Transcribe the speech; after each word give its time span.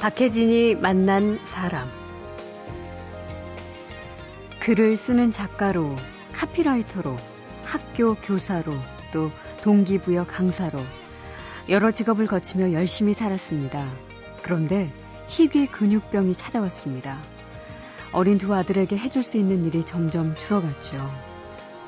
박혜진이 0.00 0.76
만난 0.76 1.38
사람. 1.44 1.86
글을 4.60 4.96
쓰는 4.96 5.30
작가로, 5.30 5.94
카피라이터로, 6.32 7.18
학교 7.64 8.14
교사로, 8.14 8.74
또 9.12 9.30
동기부여 9.60 10.26
강사로 10.26 10.80
여러 11.68 11.90
직업을 11.90 12.26
거치며 12.26 12.72
열심히 12.72 13.12
살았습니다. 13.12 13.86
그런데 14.42 14.90
희귀 15.28 15.66
근육병이 15.66 16.32
찾아왔습니다. 16.32 17.20
어린 18.12 18.38
두 18.38 18.54
아들에게 18.54 18.96
해줄 18.96 19.22
수 19.22 19.36
있는 19.36 19.66
일이 19.66 19.84
점점 19.84 20.34
줄어갔죠. 20.34 20.96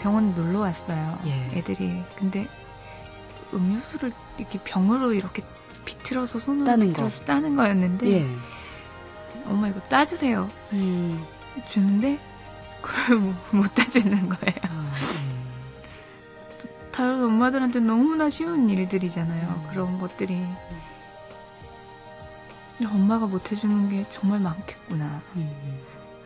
병원 0.01 0.35
놀러 0.35 0.59
왔어요. 0.61 1.19
예. 1.25 1.59
애들이. 1.59 2.03
근데 2.17 2.47
음료수를 3.55 4.13
이렇게 4.37 4.59
병으로 4.59 5.15
이렇게 5.15 5.43
비틀어서 5.85 6.39
손으로 6.41 6.67
따는 6.67 6.89
비틀어서 6.89 7.19
거. 7.21 7.25
따는 7.25 7.57
거였는데 7.57 8.11
예. 8.11 8.27
엄마 9.47 9.69
이거 9.69 9.81
따주세요. 9.81 10.49
음, 10.73 11.25
주는데 11.69 12.21
그걸 12.81 13.19
못, 13.19 13.35
못 13.53 13.75
따주는 13.75 14.29
거예요. 14.29 14.57
아, 14.63 14.93
다른 16.93 17.25
엄마들한테 17.25 17.81
너무나 17.81 18.29
쉬운 18.31 18.69
일들이잖아요. 18.69 19.49
음. 19.49 19.71
그런 19.71 19.99
것들이. 19.99 20.47
근데 22.79 22.93
엄마가 22.93 23.27
못 23.27 23.51
해주는 23.53 23.89
게 23.89 24.07
정말 24.11 24.41
많겠구나. 24.41 25.23
예. 25.37 25.41
음, 25.41 25.79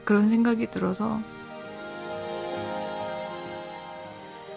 그런 0.05 0.29
생각이 0.31 0.71
들어서 0.71 1.21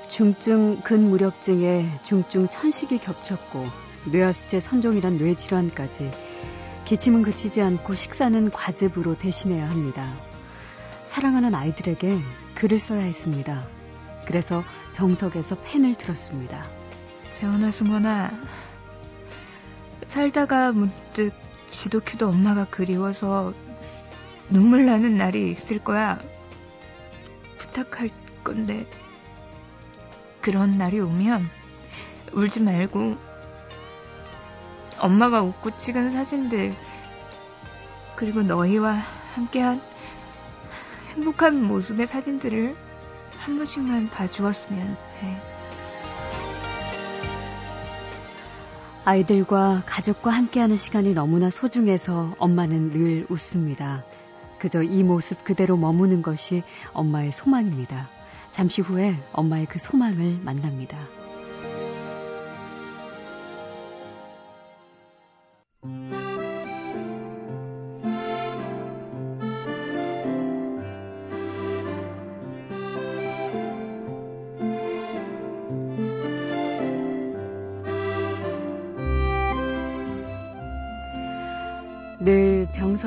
중증 0.08 0.82
근무력증에 0.82 2.00
중증 2.04 2.48
천식이 2.48 2.98
겹쳤고 2.98 3.68
뇌하수체 4.06 4.60
선종이란 4.60 5.18
뇌질환까지 5.18 6.12
기침은 6.86 7.24
그치지 7.24 7.62
않고 7.62 7.94
식사는 7.94 8.50
과즙으로 8.52 9.18
대신해야 9.18 9.70
합니다. 9.70 10.12
사랑하는 11.04 11.54
아이들에게 11.54 12.20
글을 12.56 12.80
써야 12.80 13.02
했습니다. 13.02 13.64
그래서 14.26 14.64
병석에서 14.96 15.58
펜을 15.64 15.96
들었습니다. 15.96 16.66
재원아 17.32 17.72
승원아 17.72 18.32
살다가 20.08 20.72
문득 20.72 21.32
지도큐도 21.68 22.28
엄마가 22.30 22.66
그리워서 22.66 23.54
눈물 24.50 24.86
나는 24.86 25.18
날이 25.18 25.52
있을 25.52 25.80
거야 25.80 26.20
부탁할 27.58 28.10
건데 28.44 28.88
그런 30.42 30.78
날이 30.78 31.00
오면 31.00 31.48
울지 32.34 32.62
말고 32.62 33.29
엄마가 35.00 35.42
웃고 35.42 35.78
찍은 35.78 36.12
사진들 36.12 36.74
그리고 38.16 38.44
너희와 38.44 38.94
함께한 39.34 39.82
행복한 41.16 41.64
모습의 41.64 42.08
사진들을 42.08 42.76
한 43.38 43.58
번씩만 43.58 44.10
봐주었으면 44.10 44.98
해. 45.22 45.42
아이들과 49.06 49.84
가족과 49.86 50.30
함께하는 50.30 50.78
시간이 50.78 51.14
너무나 51.14 51.50
소중해서 51.50 52.36
엄마는 52.38 52.92
늘 52.92 53.26
웃습니다. 53.30 54.04
그저 54.60 54.84
이 54.84 55.04
모습 55.04 55.44
그대로 55.44 55.78
머무는 55.78 56.22
것이 56.22 56.64
엄마의 56.94 57.32
소망입니다. 57.32 58.10
잠시 58.52 58.82
후에 58.82 59.16
엄마의 59.32 59.66
그 59.66 59.80
소망을 59.80 60.40
만납니다. 60.44 60.98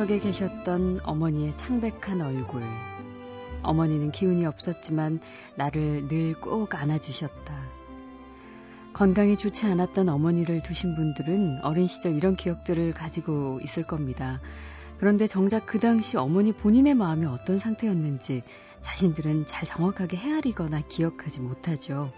늘 0.02 0.08
병석에 0.08 0.18
계셨던 0.18 1.00
어머니의 1.04 1.56
창백한 1.56 2.22
얼굴. 2.22 2.62
어머니는 3.62 4.10
기운이 4.10 4.44
없었지만 4.46 5.20
나를 5.54 6.08
늘 6.08 6.34
꼭 6.40 6.74
안아주셨다. 6.74 7.54
건강이 8.94 9.36
좋지 9.36 9.66
않았던 9.66 10.08
어머니를 10.08 10.60
두신 10.62 10.96
분들은 10.96 11.60
어린 11.62 11.86
시절 11.86 12.14
이런 12.14 12.34
기억들을 12.34 12.92
가지고 12.94 13.60
있을 13.62 13.84
겁니다. 13.84 14.40
그런데 14.98 15.28
정작 15.28 15.66
그 15.66 15.78
당시 15.78 16.16
어머니 16.16 16.52
본인의 16.52 16.94
마음이 16.94 17.24
어떤 17.26 17.56
상태였는지 17.56 18.42
자신들은 18.80 19.46
잘 19.46 19.64
정확하게 19.64 20.16
헤아리거나 20.16 20.80
기억하지 20.88 21.40
못하죠. 21.40 22.10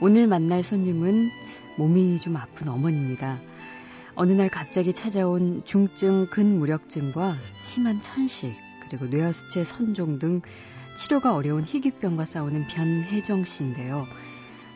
오늘 0.00 0.28
만날 0.28 0.62
손님은 0.62 1.30
몸이 1.78 2.18
좀 2.20 2.36
아픈 2.36 2.68
어머니입니다. 2.68 3.40
어느 4.20 4.32
날 4.32 4.48
갑자기 4.48 4.92
찾아온 4.92 5.62
중증 5.64 6.26
근무력증과 6.30 7.36
심한 7.56 8.02
천식, 8.02 8.52
그리고 8.80 9.06
뇌하수체 9.06 9.62
선종 9.62 10.18
등 10.18 10.42
치료가 10.96 11.36
어려운 11.36 11.62
희귀병과 11.62 12.24
싸우는 12.24 12.66
변혜정 12.66 13.44
씨인데요. 13.44 14.08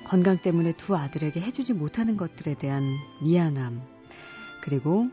건강 0.04 0.40
때문에 0.40 0.74
두 0.74 0.94
아들에게 0.94 1.40
해주지 1.40 1.72
못하는 1.72 2.16
것들에 2.16 2.54
대한 2.54 2.84
미안함, 3.20 3.82
그리고 4.62 5.08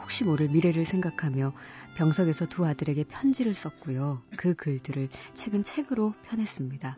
혹시 0.00 0.22
모를 0.22 0.48
미래를 0.50 0.86
생각하며 0.86 1.52
병석에서 1.96 2.46
두 2.46 2.64
아들에게 2.64 3.02
편지를 3.08 3.54
썼고요. 3.54 4.22
그 4.36 4.54
글들을 4.54 5.08
최근 5.34 5.64
책으로 5.64 6.14
펴냈습니다. 6.28 6.96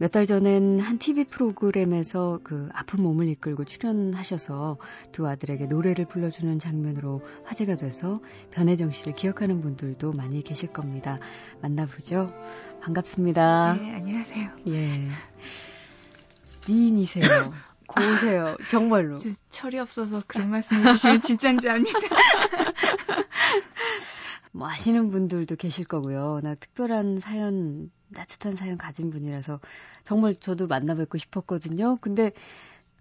몇 0.00 0.10
달 0.12 0.24
전엔 0.24 0.80
한 0.80 0.98
TV 0.98 1.24
프로그램에서 1.24 2.40
그 2.42 2.70
아픈 2.72 3.02
몸을 3.02 3.28
이끌고 3.28 3.66
출연하셔서 3.66 4.78
두 5.12 5.28
아들에게 5.28 5.66
노래를 5.66 6.06
불러주는 6.06 6.58
장면으로 6.58 7.20
화제가 7.44 7.76
돼서 7.76 8.20
변혜정 8.50 8.92
씨를 8.92 9.14
기억하는 9.14 9.60
분들도 9.60 10.14
많이 10.14 10.42
계실 10.42 10.72
겁니다. 10.72 11.18
만나보죠. 11.60 12.32
반갑습니다. 12.80 13.74
네, 13.74 13.94
안녕하세요. 13.94 14.50
예. 14.68 15.08
미인이세요. 16.66 17.52
고우세요. 17.86 18.56
정말로. 18.70 19.18
저 19.18 19.28
철이 19.50 19.78
없어서 19.78 20.22
그런 20.26 20.48
말씀 20.48 20.78
해주시면 20.78 21.20
진짜인 21.20 21.60
줄 21.60 21.72
압니다. 21.72 21.98
뭐 24.52 24.66
아시는 24.66 25.10
분들도 25.10 25.56
계실 25.56 25.84
거고요. 25.84 26.40
나 26.42 26.54
특별한 26.54 27.20
사연, 27.20 27.90
따뜻한 28.14 28.56
사연 28.56 28.78
가진 28.78 29.10
분이라서 29.10 29.60
정말 30.04 30.34
저도 30.34 30.66
만나 30.66 30.94
뵙고 30.94 31.18
싶었거든요. 31.18 31.96
근데 32.00 32.32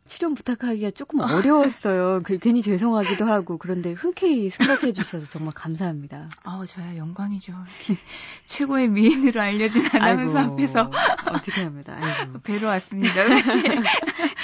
출연 0.09 0.33
부탁하기가 0.33 0.91
조금 0.91 1.19
어려웠어요. 1.19 2.21
그, 2.25 2.39
괜히 2.39 2.63
죄송하기도 2.63 3.25
하고 3.25 3.57
그런데 3.57 3.91
흔쾌히 3.91 4.49
생각해 4.49 4.91
주셔서 4.91 5.27
정말 5.27 5.53
감사합니다. 5.53 6.29
아, 6.43 6.63
저야 6.67 6.97
영광이죠. 6.97 7.53
최고의 8.45 8.89
미인으로 8.89 9.39
알려진 9.39 9.85
아나운서 9.93 10.39
아이고, 10.39 10.53
앞에서 10.53 10.91
어떻게 11.27 11.63
합니다. 11.63 11.95
아이고 12.01 12.39
뵈러 12.43 12.67
왔습니다. 12.69 13.23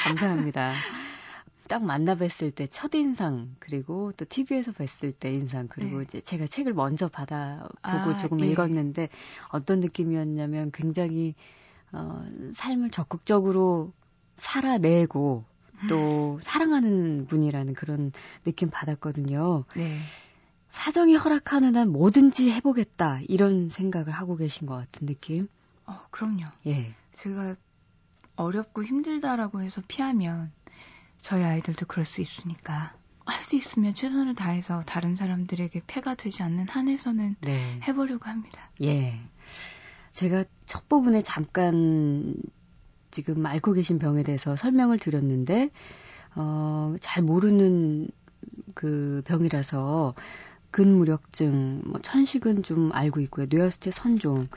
감사합니다. 0.03 0.73
딱 1.67 1.83
만나 1.83 2.15
뵀을 2.15 2.53
때 2.53 2.67
첫인상 2.67 3.55
그리고 3.59 4.11
또 4.17 4.25
TV에서 4.25 4.71
뵀을 4.71 5.13
때 5.17 5.33
인상 5.33 5.67
그리고 5.67 5.97
네. 5.97 6.03
이제 6.03 6.21
제가 6.21 6.47
책을 6.47 6.73
먼저 6.73 7.07
받아보고 7.07 7.71
아, 7.81 8.15
조금 8.15 8.41
예. 8.41 8.47
읽었는데 8.47 9.09
어떤 9.49 9.79
느낌이었냐면 9.79 10.71
굉장히 10.71 11.35
어, 11.91 12.23
삶을 12.51 12.91
적극적으로 12.91 13.93
살아내고 14.35 15.45
또 15.89 16.39
사랑하는 16.41 17.25
분이라는 17.27 17.73
그런 17.73 18.11
느낌 18.43 18.69
받았거든요. 18.69 19.65
네. 19.75 19.97
사정이 20.69 21.15
허락하는 21.15 21.75
한 21.75 21.89
뭐든지 21.89 22.51
해보겠다 22.51 23.19
이런 23.27 23.69
생각을 23.69 24.11
하고 24.11 24.35
계신 24.35 24.67
것 24.67 24.75
같은 24.75 25.07
느낌. 25.07 25.47
어, 25.85 25.99
그럼요. 26.11 26.43
예. 26.67 26.93
제가 27.13 27.55
어렵고 28.35 28.83
힘들다라고 28.83 29.61
해서 29.61 29.81
피하면 29.87 30.51
저희 31.25 31.43
아이들도 31.43 31.87
그럴 31.87 32.05
수 32.05 32.21
있으니까 32.21 32.93
할 33.25 33.43
수 33.45 33.55
있으면 33.55 33.93
최선을 33.93 34.35
다해서 34.35 34.81
다른 34.85 35.15
사람들에게 35.15 35.83
폐가 35.85 36.15
되지 36.15 36.41
않는 36.43 36.67
한에서는 36.67 37.35
네. 37.41 37.79
해보려고 37.87 38.25
합니다. 38.25 38.71
예. 38.81 39.19
제가 40.11 40.45
첫 40.65 40.89
부분에 40.89 41.21
잠깐 41.21 42.35
지금 43.11 43.45
앓고 43.45 43.73
계신 43.73 43.99
병에 43.99 44.23
대해서 44.23 44.55
설명을 44.55 44.97
드렸는데, 44.97 45.69
어, 46.35 46.95
잘 46.99 47.23
모르는 47.23 48.07
그 48.73 49.21
병이라서 49.25 50.15
근무력증, 50.71 51.83
뭐 51.85 52.01
천식은 52.01 52.63
좀 52.63 52.91
알고 52.93 53.19
있고요. 53.21 53.45
뇌하수체 53.49 53.91
선종. 53.91 54.47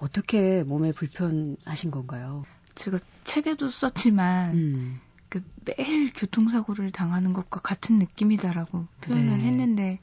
어떻게 0.00 0.62
몸에 0.62 0.92
불편하신 0.92 1.90
건가요? 1.90 2.44
제가 2.76 2.98
책에도 3.24 3.68
썼지만 3.68 4.54
음. 4.54 5.00
그그 5.36 5.44
매일 5.64 6.12
교통사고를 6.12 6.90
당하는 6.90 7.32
것과 7.32 7.60
같은 7.60 7.98
느낌이다라고 7.98 8.86
표현을 9.00 9.38
네. 9.38 9.44
했는데 9.44 10.00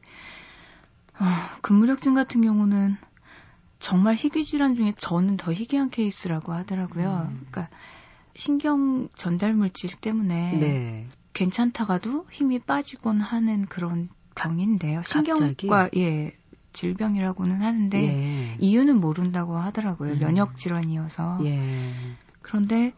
어, 1.20 1.26
근무력증 1.62 2.14
같은 2.14 2.42
경우는 2.42 2.98
정말 3.80 4.16
희귀 4.16 4.44
질환 4.44 4.76
중에 4.76 4.94
저는 4.98 5.38
더 5.38 5.52
희귀한 5.54 5.90
케이스라고 5.90 6.54
하더라고요. 6.54 7.30
음. 7.30 7.46
그러니까 7.50 7.70
신경 8.36 9.10
전달 9.16 9.54
물질 9.54 9.92
때문에 9.92 10.58
네. 10.58 11.08
괜찮다가도 11.34 12.28
힘이 12.32 12.60
빠지곤 12.60 13.20
하는 13.22 13.66
그런 13.66 14.10
병인데요. 14.36 15.00
갑자기? 15.00 15.34
신경과 15.34 15.90
예 15.98 16.34
질병이라고는 16.72 17.62
하는데 17.62 18.04
예. 18.04 18.58
이유는 18.60 19.00
모른다고 19.00 19.58
하더라고요. 19.58 20.14
음. 20.14 20.20
면역 20.20 20.56
질환이어서. 20.56 21.40
예. 21.44 21.94
그런데 22.42 22.94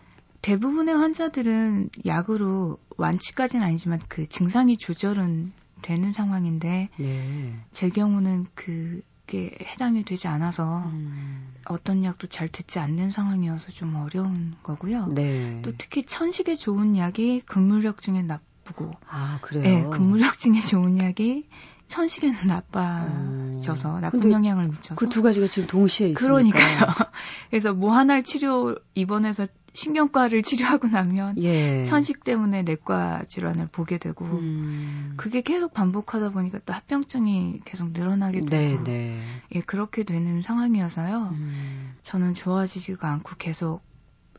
대부분의 0.46 0.94
환자들은 0.94 1.90
약으로 2.06 2.78
완치까지는 2.98 3.66
아니지만 3.66 4.00
그 4.08 4.30
증상이 4.30 4.78
조절은 4.78 5.52
되는 5.82 6.14
상황인데 6.14 6.90
네. 7.00 7.56
제 7.72 7.90
경우는 7.90 8.46
그게 8.54 9.58
해당이 9.60 10.04
되지 10.06 10.28
않아서 10.28 10.84
음. 10.86 11.52
어떤 11.66 12.04
약도 12.04 12.28
잘 12.28 12.48
듣지 12.48 12.78
않는 12.78 13.10
상황이어서 13.10 13.72
좀 13.72 13.96
어려운 13.96 14.54
거고요. 14.62 15.08
네. 15.08 15.64
또 15.64 15.72
특히 15.76 16.04
천식에 16.04 16.54
좋은 16.54 16.96
약이 16.96 17.42
근무력증에 17.48 18.22
나쁘고 18.22 18.92
아, 19.10 19.40
그래요? 19.42 19.64
예, 19.66 19.90
근무력증에 19.90 20.60
좋은 20.60 21.00
약이 21.00 21.50
천식에는 21.88 22.46
나빠져서 22.46 23.96
음. 23.96 24.02
나쁜 24.02 24.32
영향을 24.32 24.68
미쳐서 24.68 24.94
그 24.94 25.10
두 25.10 25.24
가지가 25.24 25.48
지금 25.48 25.68
동시에 25.68 26.10
있으니까. 26.10 26.20
그러니까요. 26.20 26.78
그래서 27.50 27.74
뭐 27.74 27.96
하나를 27.96 28.24
치료 28.24 28.76
입원해서 28.94 29.48
신경과를 29.76 30.42
치료하고 30.42 30.88
나면 30.88 31.42
예. 31.44 31.84
천식 31.84 32.24
때문에 32.24 32.64
내과 32.64 33.24
질환을 33.28 33.68
보게 33.68 33.98
되고 33.98 34.26
음. 34.26 35.14
그게 35.18 35.42
계속 35.42 35.74
반복하다 35.74 36.32
보니까 36.32 36.60
또 36.66 36.74
합병증이 36.74 37.62
계속 37.66 37.92
늘어나게 37.92 38.42
네, 38.42 38.50
되고 38.50 38.84
네. 38.84 39.22
예, 39.54 39.60
그렇게 39.62 40.04
되는 40.04 40.42
상황이어서요. 40.42 41.30
음. 41.34 41.96
저는 42.04 42.34
좋아지지가 42.34 43.12
않고 43.12 43.36
계속 43.38 43.82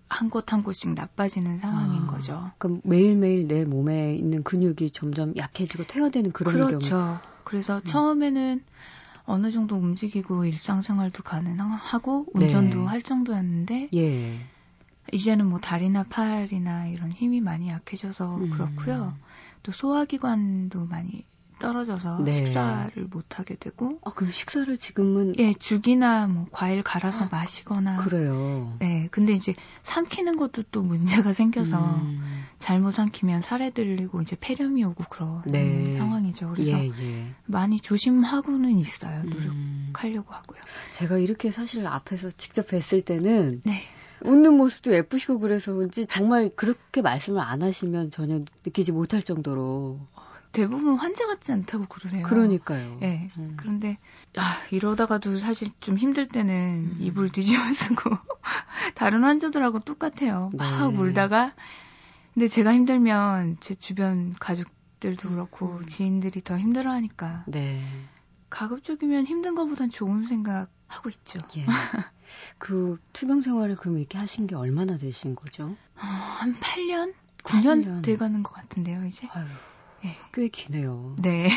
한곳한 0.08 0.62
곳씩 0.62 0.94
나빠지는 0.94 1.58
상황인 1.58 2.02
아, 2.02 2.06
거죠. 2.06 2.50
그럼 2.58 2.80
매일매일 2.84 3.48
내 3.48 3.64
몸에 3.64 4.14
있는 4.14 4.42
근육이 4.42 4.90
점점 4.92 5.36
약해지고 5.36 5.84
퇴화되는 5.84 6.32
그런 6.32 6.54
그렇죠. 6.54 6.88
경우. 6.88 7.18
그래서 7.44 7.76
음. 7.76 7.80
처음에는 7.84 8.64
어느 9.24 9.50
정도 9.50 9.76
움직이고 9.76 10.44
일상생활도 10.44 11.24
가능하고 11.24 12.26
운전도 12.32 12.80
네. 12.80 12.86
할 12.86 13.02
정도였는데 13.02 13.90
예. 13.94 14.38
이제는 15.12 15.46
뭐 15.46 15.60
다리나 15.60 16.04
팔이나 16.04 16.86
이런 16.88 17.12
힘이 17.12 17.40
많이 17.40 17.68
약해져서 17.68 18.36
음. 18.36 18.50
그렇고요. 18.50 19.16
또 19.62 19.72
소화기관도 19.72 20.86
많이 20.86 21.24
떨어져서 21.58 22.22
네. 22.24 22.32
식사를 22.32 23.02
못 23.10 23.38
하게 23.38 23.56
되고 23.56 23.98
아, 24.04 24.12
그럼 24.12 24.30
식사를 24.30 24.76
지금은 24.76 25.34
예, 25.38 25.54
죽이나 25.54 26.26
뭐 26.26 26.46
과일 26.52 26.82
갈아서 26.82 27.28
마시거나 27.30 27.96
그래요. 27.96 28.76
네, 28.78 29.08
근데 29.10 29.32
이제 29.32 29.54
삼키는 29.82 30.36
것도 30.36 30.64
또 30.70 30.82
문제가 30.82 31.32
생겨서 31.32 31.96
음. 31.96 32.44
잘못 32.58 32.90
삼키면 32.90 33.42
살에 33.42 33.70
들리고 33.70 34.22
이제 34.22 34.36
폐렴이 34.38 34.84
오고 34.84 35.04
그런 35.08 35.42
네. 35.46 35.96
상황이죠. 35.96 36.50
그래서 36.50 36.72
예, 36.72 36.88
예. 36.88 37.26
많이 37.46 37.80
조심하고는 37.80 38.70
있어요. 38.78 39.22
음. 39.22 39.30
노력하려고 39.92 40.34
하고요. 40.34 40.60
제가 40.92 41.18
이렇게 41.18 41.50
사실 41.50 41.86
앞에서 41.86 42.30
직접 42.32 42.68
뵀을 42.68 43.04
때는 43.04 43.62
네. 43.64 43.82
웃는 44.22 44.54
모습도 44.54 44.94
예쁘시고 44.94 45.38
그래서 45.40 45.72
그런지 45.74 46.06
정말 46.06 46.50
그렇게 46.54 47.02
말씀을 47.02 47.40
안 47.40 47.62
하시면 47.62 48.10
전혀 48.10 48.40
느끼지 48.64 48.92
못할 48.92 49.22
정도로 49.22 50.00
대부분 50.52 50.96
환자 50.96 51.26
같지 51.26 51.52
않다고 51.52 51.84
그러세요. 51.86 52.22
그러니까요. 52.22 52.96
네. 53.00 53.28
음. 53.38 53.54
그런데 53.58 53.98
아, 54.38 54.58
이러다가도 54.70 55.36
사실 55.38 55.70
좀 55.80 55.98
힘들 55.98 56.26
때는 56.26 56.92
음. 56.92 56.96
이불 56.98 57.30
뒤집어 57.30 57.60
쓰고 57.72 58.10
다른 58.94 59.22
환자들하고 59.22 59.80
똑같아요. 59.80 60.50
막 60.54 60.92
네. 60.92 60.98
울다가 60.98 61.54
근데 62.32 62.48
제가 62.48 62.72
힘들면 62.72 63.58
제 63.60 63.74
주변 63.74 64.34
가족들도 64.38 65.28
그렇고 65.30 65.76
음. 65.76 65.86
지인들이 65.86 66.40
더 66.42 66.56
힘들어하니까 66.58 67.44
네. 67.48 67.82
가급적이면 68.48 69.26
힘든 69.26 69.54
것보단 69.54 69.90
좋은 69.90 70.22
생각 70.22 70.70
하고 70.86 71.08
있죠. 71.10 71.40
예. 71.56 71.64
그 72.58 72.98
투병 73.12 73.42
생활을 73.42 73.76
그럼 73.76 73.98
이렇게 73.98 74.18
하신 74.18 74.46
게 74.46 74.54
얼마나 74.54 74.96
되신 74.96 75.34
거죠? 75.34 75.64
어, 75.96 76.00
한 76.00 76.58
8년? 76.60 77.14
9년 77.42 77.84
8년. 77.84 78.02
돼가는 78.02 78.42
것 78.42 78.52
같은데요, 78.52 79.04
이제. 79.04 79.28
아유, 79.32 79.46
예. 80.04 80.16
꽤 80.32 80.48
기네요. 80.48 81.16
네. 81.22 81.48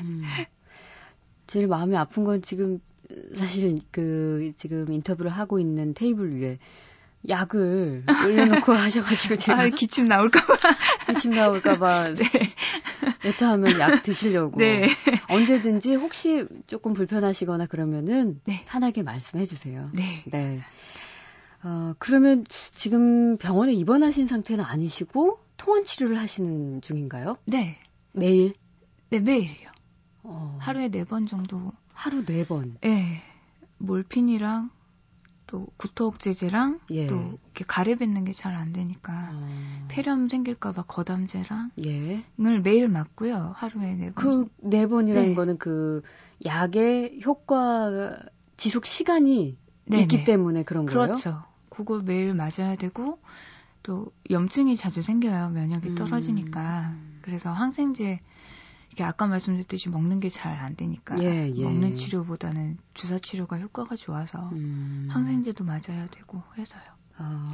음. 0.00 0.22
제일 1.46 1.68
마음이 1.68 1.96
아픈 1.96 2.24
건 2.24 2.42
지금 2.42 2.80
사실 3.36 3.78
그 3.90 4.52
지금 4.56 4.90
인터뷰를 4.92 5.30
하고 5.30 5.60
있는 5.60 5.94
테이블 5.94 6.34
위에 6.40 6.58
약을 7.28 8.04
올려놓고 8.24 8.72
하셔가지고 8.74 9.36
제가 9.36 9.62
아, 9.62 9.68
기침 9.68 10.06
나올까봐. 10.06 10.56
기침 11.12 11.32
나올까봐 11.32 12.14
네. 12.16 12.53
여차하면 13.24 13.78
약 13.78 14.02
드시려고 14.02 14.58
네. 14.58 14.88
언제든지 15.28 15.94
혹시 15.96 16.46
조금 16.66 16.92
불편하시거나 16.92 17.66
그러면은 17.66 18.40
네. 18.44 18.64
편하게 18.66 19.02
말씀해 19.02 19.44
주세요. 19.46 19.90
네. 19.92 20.22
네. 20.26 20.60
어, 21.62 21.94
그러면 21.98 22.44
지금 22.74 23.38
병원에 23.38 23.72
입원하신 23.72 24.26
상태는 24.26 24.62
아니시고 24.64 25.38
통원 25.56 25.84
치료를 25.84 26.18
하시는 26.18 26.80
중인가요? 26.82 27.36
네. 27.46 27.78
매일? 28.12 28.54
네, 29.10 29.20
매일요. 29.20 29.70
어, 30.22 30.58
하루에 30.60 30.88
네 30.88 31.04
번 31.04 31.26
정도. 31.26 31.72
하루 31.92 32.24
네 32.24 32.44
번. 32.44 32.76
네. 32.82 33.22
몰핀이랑 33.78 34.70
또 35.46 35.66
구토억제제랑 35.76 36.80
예. 36.90 37.06
또 37.06 37.38
이렇게 37.44 37.64
가래뱉는 37.66 38.24
게 38.24 38.32
잘 38.32 38.54
안 38.54 38.72
되니까 38.72 39.30
어, 39.32 39.86
폐렴 39.88 40.28
생길까봐 40.28 40.82
거담제랑 40.84 41.70
예. 41.84 42.24
을 42.40 42.60
매일 42.60 42.88
맞고요. 42.88 43.52
하루에 43.56 43.94
네 43.94 44.10
번. 44.12 44.48
그네 44.60 44.86
번이라는 44.88 45.28
네. 45.30 45.34
거는 45.34 45.58
그 45.58 46.02
약의 46.44 47.20
효과 47.24 48.18
지속 48.56 48.86
시간이 48.86 49.56
네네. 49.86 50.02
있기 50.02 50.24
때문에 50.24 50.62
그런 50.64 50.86
거예요? 50.86 51.06
그렇죠. 51.06 51.42
그거 51.68 51.98
매일 52.00 52.34
맞아야 52.34 52.76
되고 52.76 53.18
또 53.82 54.10
염증이 54.30 54.76
자주 54.76 55.02
생겨요. 55.02 55.50
면역이 55.50 55.90
음. 55.90 55.94
떨어지니까. 55.94 56.94
그래서 57.22 57.52
항생제 57.52 58.20
이게 58.94 59.02
아까 59.04 59.26
말씀드렸듯이 59.26 59.88
먹는 59.88 60.20
게 60.20 60.28
잘 60.30 60.56
안 60.60 60.76
되니까 60.76 61.16
예, 61.20 61.50
예. 61.52 61.64
먹는 61.64 61.96
치료보다는 61.96 62.78
주사 62.94 63.18
치료가 63.18 63.58
효과가 63.58 63.96
좋아서 63.96 64.48
음. 64.52 65.08
항생제도 65.10 65.64
맞아야 65.64 66.06
되고 66.10 66.42
해서요. 66.56 66.82
아, 67.16 67.44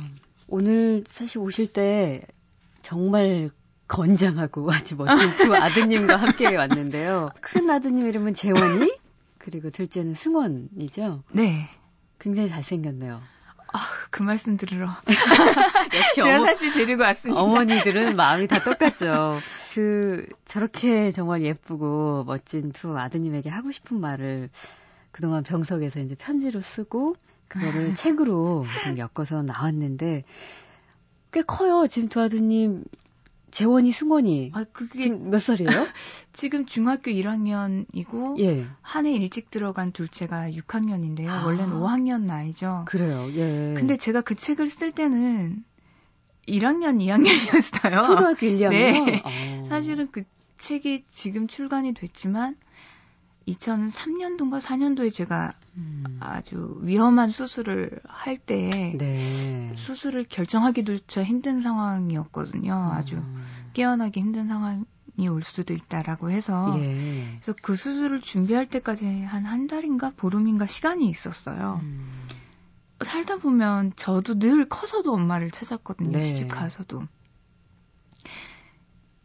오늘 0.49 1.03
사실 1.09 1.39
오실 1.39 1.73
때 1.73 2.21
정말 2.83 3.51
건장하고 3.89 4.71
아주 4.71 4.97
멋진 4.97 5.17
두 5.49 5.55
아드님과 5.55 6.17
함께 6.17 6.55
왔는데요. 6.55 7.31
큰 7.41 7.69
아드님 7.71 8.07
이름은 8.07 8.35
재원이, 8.35 8.93
그리고 9.39 9.71
둘째는 9.71 10.15
승원이죠. 10.15 11.25
네. 11.33 11.69
굉장히 12.19 12.49
잘생겼네요. 12.51 13.21
아, 13.73 13.79
그 14.11 14.23
말씀 14.23 14.57
들으러 14.57 14.89
역시 15.95 16.15
제가 16.17 16.37
어머, 16.37 16.47
사실 16.47 16.73
데리고 16.73 17.03
왔습니다. 17.03 17.41
어머니들은 17.41 18.17
마음이 18.17 18.49
다 18.49 18.63
똑같죠. 18.63 19.41
그, 19.75 20.27
저렇게 20.45 21.11
정말 21.11 21.43
예쁘고 21.43 22.25
멋진 22.27 22.73
두 22.73 22.99
아드님에게 22.99 23.49
하고 23.49 23.71
싶은 23.71 24.01
말을 24.01 24.51
그동안 25.13 25.45
병석에서 25.45 26.01
이제 26.01 26.15
편지로 26.17 26.61
쓰고, 26.61 27.15
그거를 27.49 27.95
책으로 27.95 28.67
좀 28.83 28.99
엮어서 28.99 29.43
나왔는데, 29.43 30.25
꽤 31.33 31.43
커요. 31.43 31.87
지금 31.87 32.09
두 32.09 32.21
아드님, 32.21 32.85
재원이, 33.51 33.93
승원이. 33.93 34.53
아, 34.55 34.65
그게 34.73 35.05
지금 35.05 35.31
몇 35.31 35.39
살이에요? 35.39 35.71
지금 36.33 36.67
중학교 36.67 37.11
1학년이고 37.11 38.39
예. 38.41 38.67
한해 38.83 39.13
일찍 39.13 39.51
들어간 39.51 39.93
둘째가 39.93 40.51
6학년인데요. 40.51 41.29
아. 41.29 41.45
원래는 41.45 41.77
5학년 41.77 42.23
나이죠. 42.23 42.85
그래요, 42.87 43.29
예. 43.35 43.75
근데 43.77 43.97
제가 43.97 44.21
그 44.21 44.35
책을 44.35 44.69
쓸 44.69 44.93
때는 44.93 45.65
1학년, 46.47 46.99
2학년이었어요. 47.01 48.03
초등학교 48.07 48.47
1, 48.47 48.59
2학년? 48.59 48.71
네. 48.71 49.23
어. 49.25 49.65
사실은 49.69 50.09
그 50.11 50.25
책이 50.59 51.05
지금 51.11 51.47
출간이 51.47 51.95
됐지만 51.95 52.57
2003년도인가 53.49 54.61
4년도에 54.61 55.13
제가 55.13 55.53
음. 55.77 56.19
아주 56.21 56.79
위험한 56.83 57.31
수술을 57.31 58.01
할 58.07 58.37
때에 58.37 58.97
네. 58.97 59.73
수술을 59.75 60.25
결정하기조차 60.29 61.25
힘든 61.25 61.63
상황이었거든요. 61.63 62.73
아주 62.93 63.17
음. 63.17 63.45
깨어나기 63.73 64.21
힘든 64.21 64.49
상황 64.49 64.85
이 65.17 65.29
올 65.29 65.43
수도 65.43 65.75
있다라고 65.75 66.31
해서 66.31 66.75
예. 66.79 67.27
그래서 67.43 67.55
그 67.63 67.77
수술을 67.77 68.23
준비할 68.23 68.67
때까지 68.67 69.23
한한 69.25 69.67
달인가 69.67 70.13
보름인가 70.17 70.65
시간이 70.67 71.09
있었어요. 71.09 71.81
음. 71.83 72.11
살다 73.03 73.37
보면 73.37 73.93
저도 73.97 74.39
늘 74.39 74.67
커서도 74.69 75.13
엄마를 75.13 75.51
찾았거든요. 75.51 76.13
네. 76.13 76.21
시집 76.21 76.49
가서도. 76.49 77.03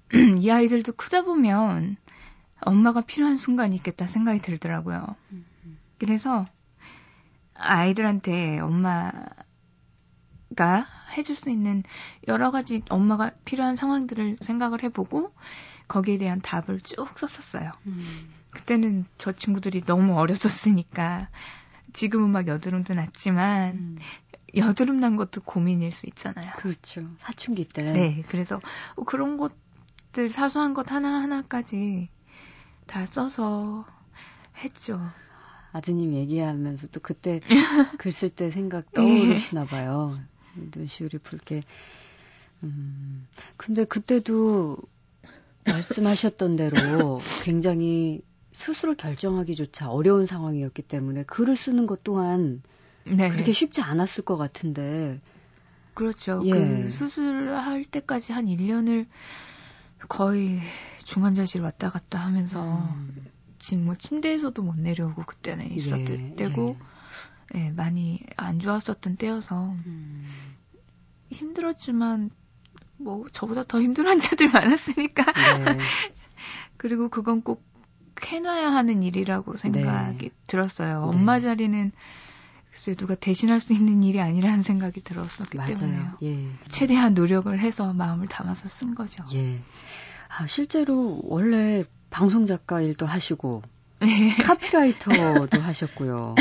이 0.39 0.50
아이들도 0.50 0.93
크다 0.93 1.24
보면 1.24 1.95
엄마가 2.65 3.01
필요한 3.01 3.38
순간이 3.38 3.75
있겠다 3.77 4.07
생각이 4.07 4.41
들더라고요. 4.41 5.15
그래서 5.98 6.45
아이들한테 7.53 8.60
엄마가 8.60 9.27
해줄 11.17 11.36
수 11.36 11.50
있는 11.50 11.84
여러 12.27 12.51
가지 12.51 12.81
엄마가 12.89 13.31
필요한 13.45 13.75
상황들을 13.75 14.38
생각을 14.41 14.84
해보고 14.84 15.34
거기에 15.88 16.17
대한 16.17 16.41
답을 16.41 16.81
쭉 16.81 17.07
썼었어요. 17.17 17.72
음. 17.86 18.34
그때는 18.51 19.05
저 19.17 19.31
친구들이 19.31 19.81
너무 19.81 20.17
어렸었으니까 20.17 21.29
지금은 21.93 22.31
막 22.31 22.48
여드름도 22.48 22.93
났지만 22.95 23.75
음. 23.75 23.98
여드름 24.55 25.00
난 25.00 25.15
것도 25.15 25.41
고민일 25.41 25.91
수 25.91 26.07
있잖아요. 26.07 26.51
그렇죠. 26.57 27.07
사춘기 27.19 27.67
때. 27.67 27.84
네. 27.91 28.24
그래서 28.27 28.60
그런 29.05 29.38
것들 29.38 30.29
사소한 30.29 30.74
것 30.74 30.91
하나하나까지 30.91 32.10
다 32.86 33.06
써서 33.06 33.86
했죠. 34.58 35.00
아드님 35.72 36.13
얘기하면서 36.13 36.88
또 36.88 37.00
그때 37.01 37.39
글 38.00 38.12
쓸 38.12 38.30
때 38.30 38.50
생각 38.51 38.92
떠오르시나 38.94 39.65
봐요. 39.65 40.18
눈시울이 40.74 41.18
붉게. 41.18 41.63
음, 42.63 43.27
근데 43.58 43.84
그때도 43.84 44.77
말씀하셨던 45.65 46.56
대로 46.56 47.20
굉장히 47.44 48.22
스스로 48.54 48.96
결정하기조차 48.96 49.89
어려운 49.89 50.25
상황이었기 50.25 50.84
때문에 50.84 51.24
글을 51.24 51.58
쓰는 51.58 51.88
것 51.88 52.04
또한 52.04 52.62
네. 53.04 53.30
그렇게 53.30 53.51
쉽지 53.51 53.82
않았을 53.82 54.24
것 54.24 54.38
같은데. 54.38 55.20
그렇죠. 55.94 56.42
예. 56.46 56.51
그 56.51 56.89
수술할 56.89 57.84
때까지 57.86 58.32
한 58.32 58.46
1년을 58.46 59.08
거의 60.08 60.60
중환자실 61.06 61.62
왔다 61.62 61.90
갔다 61.90 62.20
하면서 62.20 62.62
음. 62.64 63.28
지금 63.60 63.86
뭐 63.86 63.96
침대에서도 63.96 64.62
못 64.62 64.76
내려오고 64.76 65.24
그때는 65.24 65.72
있었을 65.72 66.32
예. 66.32 66.36
때고 66.36 66.78
예. 67.56 67.66
예. 67.66 67.70
많이 67.70 68.20
안 68.36 68.60
좋았었던 68.60 69.16
때여서 69.16 69.72
음. 69.86 70.28
힘들었지만 71.32 72.32
뭐 72.98 73.26
저보다 73.32 73.64
더 73.64 73.82
힘든 73.82 74.08
환자들 74.08 74.50
많았으니까 74.52 75.24
네. 75.64 75.80
그리고 76.78 77.10
그건 77.10 77.42
꼭 77.42 77.64
해놔야 78.24 78.72
하는 78.74 79.04
일이라고 79.04 79.58
생각이 79.58 80.18
네. 80.18 80.36
들었어요. 80.48 81.12
네. 81.12 81.18
엄마 81.18 81.40
자리는 81.40 81.92
글쎄 82.72 82.96
누가 82.96 83.14
대신할 83.14 83.60
수 83.60 83.74
있는 83.74 84.04
일이 84.04 84.20
아니라는 84.20 84.64
생각이 84.64 85.02
들었었기 85.02 85.58
맞아요. 85.58 85.76
때문에요. 85.76 86.18
예. 86.24 86.50
최대한 86.68 87.14
노력을 87.14 87.58
해서 87.60 87.94
마음을 87.94 88.28
담아서 88.28 88.70
쓴 88.70 88.96
거죠. 88.96 89.24
예. 89.34 89.62
아, 90.38 90.48
실제로 90.48 91.20
원래 91.24 91.84
방송 92.10 92.46
작가 92.46 92.82
일도 92.82 93.06
하시고 93.06 93.62
네. 94.01 94.36
카피라이터도 94.36 95.60
하셨고요. 95.62 96.36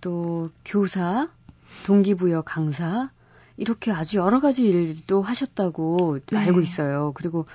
또 0.00 0.50
교사, 0.64 1.28
동기부여 1.84 2.42
강사 2.42 3.10
이렇게 3.56 3.90
아주 3.90 4.18
여러 4.18 4.40
가지 4.40 4.62
일도 4.64 5.20
하셨다고 5.20 6.20
네. 6.26 6.38
알고 6.38 6.60
있어요. 6.60 7.12
그리고 7.16 7.46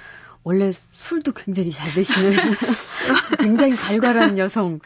원래 0.43 0.73
술도 0.91 1.31
굉장히 1.31 1.71
잘 1.71 1.93
드시는 1.93 2.31
굉장히 3.39 3.73
갈갈한 3.73 4.37
여성. 4.37 4.79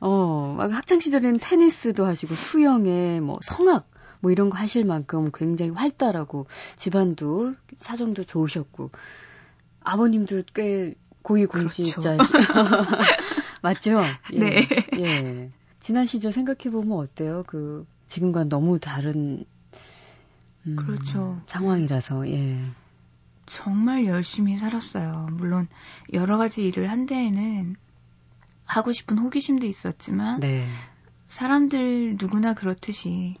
어, 0.00 0.54
막 0.56 0.72
학창 0.72 1.00
시절에는 1.00 1.38
테니스도 1.40 2.04
하시고 2.06 2.36
수영에 2.36 3.18
뭐 3.18 3.40
성악 3.42 3.88
뭐 4.20 4.30
이런 4.30 4.48
거 4.48 4.58
하실 4.58 4.84
만큼 4.84 5.30
굉장히 5.34 5.72
활달하고 5.72 6.46
집안도 6.76 7.54
사정도 7.76 8.22
좋으셨고 8.22 8.90
아버님도 9.84 10.42
꽤 10.54 10.94
고위공직자 11.22 12.16
그렇죠. 12.16 12.32
맞죠? 13.62 14.02
예. 14.32 14.38
네. 14.38 14.68
예. 14.98 15.50
지난 15.80 16.06
시절 16.06 16.32
생각해 16.32 16.70
보면 16.70 16.98
어때요? 16.98 17.44
그 17.46 17.86
지금과 18.06 18.44
너무 18.44 18.78
다른 18.78 19.44
음, 20.66 20.76
그렇죠. 20.76 21.40
상황이라서 21.46 22.28
예. 22.28 22.60
정말 23.46 24.06
열심히 24.06 24.58
살았어요. 24.58 25.28
물론 25.32 25.68
여러 26.12 26.38
가지 26.38 26.66
일을 26.66 26.90
한 26.90 27.06
데에는 27.06 27.76
하고 28.64 28.92
싶은 28.92 29.18
호기심도 29.18 29.66
있었지만 29.66 30.40
네. 30.40 30.66
사람들 31.28 32.16
누구나 32.18 32.54
그렇듯이 32.54 33.36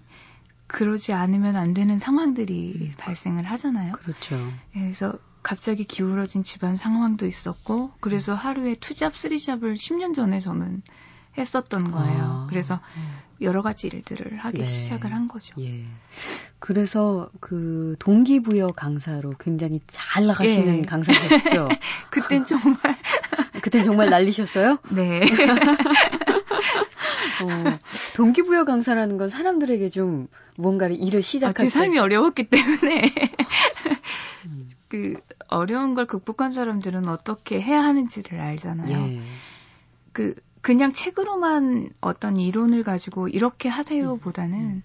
그러지 0.66 1.12
않으면 1.12 1.56
안 1.56 1.72
되는 1.74 1.98
상황들이 1.98 2.74
음. 2.80 2.92
발생을 2.98 3.44
하잖아요. 3.44 3.92
그렇죠. 3.92 4.36
그래서 4.72 5.18
갑자기 5.44 5.84
기울어진 5.84 6.42
집안 6.42 6.76
상황도 6.76 7.26
있었고 7.26 7.92
그래서 8.00 8.32
음. 8.32 8.36
하루에 8.36 8.74
투잡, 8.74 9.14
쓰리잡을 9.14 9.74
10년 9.74 10.14
전에 10.14 10.40
저는 10.40 10.82
했었던 11.36 11.92
거예요. 11.92 12.22
아. 12.22 12.46
그래서 12.48 12.80
음. 12.96 13.18
여러 13.40 13.60
가지 13.60 13.88
일들을 13.88 14.38
하기 14.38 14.58
네. 14.58 14.64
시작을 14.64 15.12
한 15.12 15.28
거죠. 15.28 15.54
예. 15.60 15.84
그래서 16.58 17.28
그 17.40 17.94
동기부여 17.98 18.68
강사로 18.68 19.34
굉장히 19.38 19.80
잘 19.86 20.26
나가시는 20.26 20.78
예. 20.78 20.82
강사셨죠. 20.82 21.68
그땐 22.10 22.46
정말 22.46 22.78
그땐 23.60 23.82
정말 23.82 24.08
날리셨어요? 24.08 24.78
네. 24.90 25.20
어, 27.42 27.48
동기부여 28.16 28.64
강사라는 28.64 29.18
건 29.18 29.28
사람들에게 29.28 29.90
좀 29.90 30.28
무언가를 30.56 30.96
일을 30.96 31.20
시작할 31.20 31.50
아, 31.50 31.52
제 31.52 31.68
삶이 31.68 31.98
어려웠기 31.98 32.44
때문에 32.44 33.12
음. 34.46 34.66
그 34.94 35.16
어려운 35.48 35.94
걸 35.94 36.06
극복한 36.06 36.52
사람들은 36.52 37.08
어떻게 37.08 37.60
해야 37.60 37.82
하는지를 37.82 38.40
알잖아요. 38.40 38.96
예. 38.96 39.22
그 40.12 40.34
그냥 40.60 40.92
책으로만 40.92 41.90
어떤 42.00 42.36
이론을 42.36 42.84
가지고 42.84 43.26
이렇게 43.26 43.68
하세요보다는 43.68 44.56
음. 44.56 44.82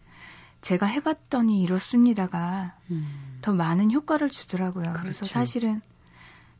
제가 0.61 0.87
해봤더니 0.87 1.61
이렇습니다가 1.61 2.75
음. 2.89 3.37
더 3.41 3.53
많은 3.53 3.91
효과를 3.91 4.29
주더라고요. 4.29 4.93
그렇죠. 4.93 5.01
그래서 5.03 5.25
사실은 5.27 5.79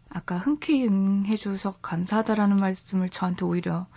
아까 0.09 0.37
흔쾌히 0.37 0.85
응해줘서 0.87 1.71
감사하다라는 1.81 2.57
말씀을 2.57 3.09
저한테 3.09 3.45
오히려 3.45 3.87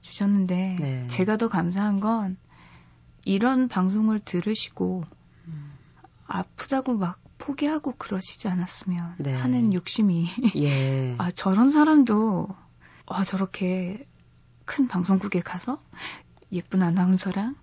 주셨는데 0.00 0.76
네. 0.80 1.06
제가 1.08 1.36
더 1.36 1.48
감사한 1.48 2.00
건 2.00 2.38
이런 3.26 3.68
방송을 3.68 4.20
들으시고 4.20 5.04
음. 5.48 5.72
아프다고 6.26 6.94
막 6.94 7.23
포기하고 7.38 7.94
그러시지 7.96 8.48
않았으면 8.48 9.16
네. 9.18 9.34
하는 9.34 9.72
욕심이 9.74 10.28
예. 10.56 11.14
아 11.18 11.30
저런 11.30 11.70
사람도 11.70 12.48
아 13.06 13.24
저렇게 13.24 14.06
큰 14.64 14.88
방송국에 14.88 15.40
가서 15.40 15.82
예쁜 16.52 16.82
아나운서랑 16.82 17.56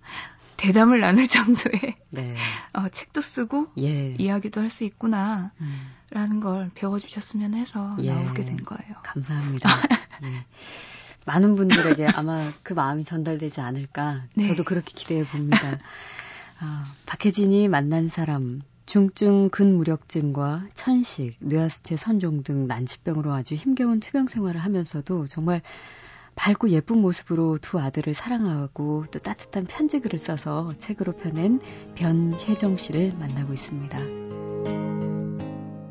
대담을 0.56 1.00
나눌 1.00 1.26
정도의 1.26 1.96
네. 2.10 2.36
어, 2.72 2.88
책도 2.88 3.20
쓰고 3.20 3.68
예. 3.78 4.14
이야기도 4.14 4.60
할 4.60 4.70
수 4.70 4.84
있구나 4.84 5.52
음. 5.60 5.90
라는 6.10 6.40
걸 6.40 6.70
배워주셨으면 6.74 7.54
해서 7.54 7.94
예. 8.00 8.12
나오게 8.12 8.44
된 8.44 8.58
거예요. 8.58 8.94
감사합니다. 9.02 9.68
예. 10.24 10.44
많은 11.26 11.56
분들에게 11.56 12.06
아마 12.14 12.38
그 12.62 12.74
마음이 12.74 13.04
전달되지 13.04 13.60
않을까 13.60 14.22
네. 14.34 14.48
저도 14.48 14.64
그렇게 14.64 14.92
기대해 14.94 15.24
봅니다. 15.24 15.78
아, 16.60 16.92
박혜진이 17.06 17.68
만난 17.68 18.08
사람 18.08 18.60
중증 18.86 19.50
근무력증과 19.50 20.66
천식, 20.74 21.36
뇌하수체 21.40 21.96
선종 21.96 22.42
등 22.42 22.66
난치병으로 22.66 23.32
아주 23.32 23.54
힘겨운 23.54 24.00
투병 24.00 24.26
생활을 24.26 24.60
하면서도 24.60 25.28
정말 25.28 25.62
밝고 26.34 26.70
예쁜 26.70 26.98
모습으로 26.98 27.58
두 27.58 27.78
아들을 27.78 28.14
사랑하고 28.14 29.04
또 29.10 29.18
따뜻한 29.18 29.66
편지글을 29.66 30.18
써서 30.18 30.72
책으로 30.78 31.12
펴낸 31.12 31.60
변혜정 31.94 32.76
씨를 32.76 33.14
만나고 33.14 33.52
있습니다. 33.52 33.98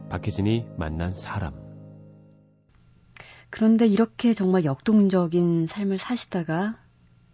박혜진이 0.10 0.65
만난 0.77 1.13
사람. 1.13 1.53
그런데 3.50 3.86
이렇게 3.86 4.33
정말 4.33 4.65
역동적인 4.65 5.67
삶을 5.67 5.98
사시다가 5.98 6.77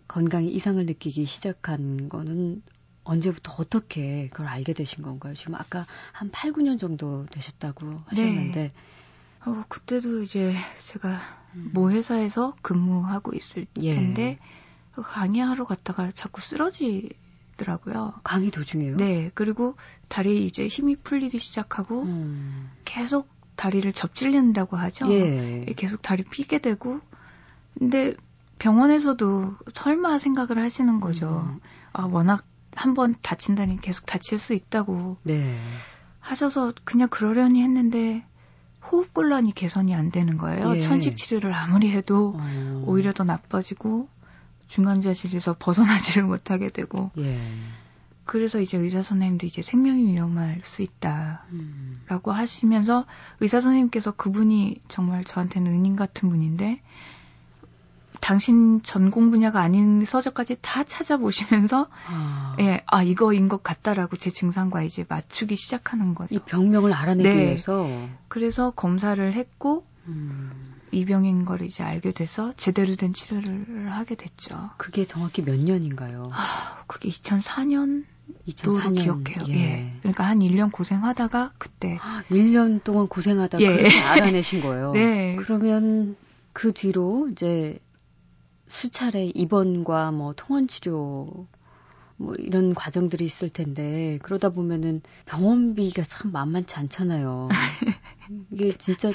건강에 0.08 0.48
이상을 0.48 0.86
느끼기 0.86 1.26
시작한 1.26 2.10
거는 2.10 2.62
언제부터 3.08 3.54
어떻게 3.58 4.28
그걸 4.30 4.48
알게 4.48 4.74
되신 4.74 5.04
건가요? 5.04 5.34
지금 5.34 5.56
아까 5.56 5.86
한 6.12 6.30
8, 6.32 6.52
9년 6.52 6.78
정도 6.80 7.26
되셨다고 7.28 8.02
하셨는데. 8.08 8.62
네. 8.62 8.74
어, 9.46 9.64
그때도 9.70 10.24
이제 10.24 10.54
제가 10.80 11.20
음. 11.56 11.72
모 11.74 11.90
회사에서 11.90 12.54
근무하고 12.62 13.34
있을 13.34 13.66
예. 13.82 13.96
텐데 13.96 14.40
그 14.92 15.02
강의하러 15.02 15.64
갔다가 15.64 16.12
자꾸 16.12 16.42
쓰러지더라고요. 16.42 18.14
강의 18.24 18.52
도중에요? 18.52 18.98
네. 18.98 19.32
그리고 19.34 19.76
다리에 20.10 20.36
이제 20.36 20.68
힘이 20.68 20.98
풀리기 20.98 21.40
시작하고 21.40 22.04
음. 22.04 22.72
계속 22.84 23.30
다리를 23.56 23.92
접질린다고 23.94 24.76
하죠. 24.76 25.10
예. 25.14 25.66
계속 25.78 26.02
다리 26.02 26.24
피게 26.24 26.60
되고 26.60 27.00
근데 27.80 28.16
병원에서도 28.60 29.56
설마 29.74 30.20
생각을 30.20 30.58
하시는 30.62 31.00
거죠. 31.00 31.48
음. 31.48 31.60
아, 31.94 32.04
워낙 32.04 32.44
한 32.78 32.94
번 32.94 33.16
다친다니 33.22 33.82
계속 33.82 34.06
다칠 34.06 34.38
수 34.38 34.54
있다고 34.54 35.18
네. 35.24 35.58
하셔서 36.20 36.74
그냥 36.84 37.10
그러려니 37.10 37.62
했는데 37.64 38.24
호흡곤란이 38.92 39.52
개선이 39.54 39.94
안 39.96 40.12
되는 40.12 40.38
거예요. 40.38 40.76
예. 40.76 40.80
천식 40.80 41.16
치료를 41.18 41.54
아무리 41.54 41.92
해도 41.92 42.34
어. 42.38 42.84
오히려 42.86 43.12
더 43.12 43.24
나빠지고 43.24 44.08
중간자실에서 44.68 45.56
벗어나지를 45.60 46.24
못하게 46.24 46.70
되고. 46.70 47.12
예. 47.18 47.42
그래서 48.26 48.60
이제 48.60 48.78
의사 48.78 49.02
선생님도 49.02 49.46
이제 49.46 49.62
생명이 49.62 50.08
위험할 50.08 50.62
수 50.64 50.82
있다라고 50.82 51.42
음. 51.52 52.36
하시면서 52.36 53.06
의사 53.40 53.62
선생님께서 53.62 54.12
그분이 54.12 54.82
정말 54.90 55.24
저한테는 55.24 55.72
은인 55.74 55.96
같은 55.96 56.30
분인데 56.30 56.82
당신 58.22 58.82
전공 58.82 59.32
분야가 59.32 59.62
아닌 59.62 60.06
서적까지 60.06 60.58
다 60.62 60.84
찾아보시면서 60.84 61.88
아. 62.08 62.56
예, 62.60 62.82
아 62.86 63.04
이거인 63.04 63.48
것 63.48 63.64
같다라고 63.64 64.16
제 64.18 64.30
증상과 64.30 64.84
이제 64.84 65.06
맞추기 65.08 65.56
시작하는 65.56 66.16
거죠. 66.16 66.36
이 66.36 66.40
병명을 66.40 66.94
알아내기 66.94 67.30
네. 67.30 67.36
위해서. 67.36 67.88
그래서 68.28 68.72
검사를 68.72 69.34
했고 69.34 69.86
음. 70.08 70.76
이 70.92 71.06
병인 71.06 71.46
걸 71.46 71.62
이제 71.64 71.84
알게 71.84 72.12
돼서 72.12 72.54
제대로 72.56 72.96
된 72.96 73.14
치료를 73.14 73.92
하게 73.92 74.16
됐죠. 74.16 74.70
그게 74.78 75.06
정확히 75.06 75.44
몇 75.44 75.60
년인가요? 75.60 76.32
아, 76.34 76.84
그게 76.88 77.10
2004년 77.10 78.06
2004년 78.48 79.24
기억해요. 79.24 79.46
예. 79.50 79.54
예. 79.54 79.94
그러니까 80.00 80.26
한 80.26 80.40
1년 80.40 80.72
고생하다가 80.72 81.54
그때 81.58 81.98
1년 82.30 82.84
동안 82.84 83.08
고생하다가 83.08 83.64
예. 83.64 83.88
알아내신 83.90 84.62
거예요. 84.62 84.92
네. 84.96 85.36
그러면 85.38 86.16
그 86.54 86.72
뒤로 86.74 87.28
이제 87.32 87.80
수차례 88.68 89.26
입원과 89.26 90.12
뭐 90.12 90.34
통원 90.36 90.68
치료 90.68 91.48
뭐 92.18 92.34
이런 92.36 92.74
과정들이 92.74 93.24
있을 93.24 93.50
텐데 93.50 94.20
그러다 94.24 94.50
보면은 94.50 95.02
병원비가 95.26 96.04
참 96.04 96.32
만만치 96.32 96.76
않잖아요. 96.76 97.50
이게 98.52 98.76
진짜 98.78 99.12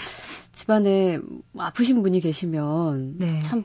집안에 0.53 1.19
아프신 1.59 2.03
분이 2.03 2.21
계시면 2.21 3.19
네. 3.19 3.41
참 3.41 3.65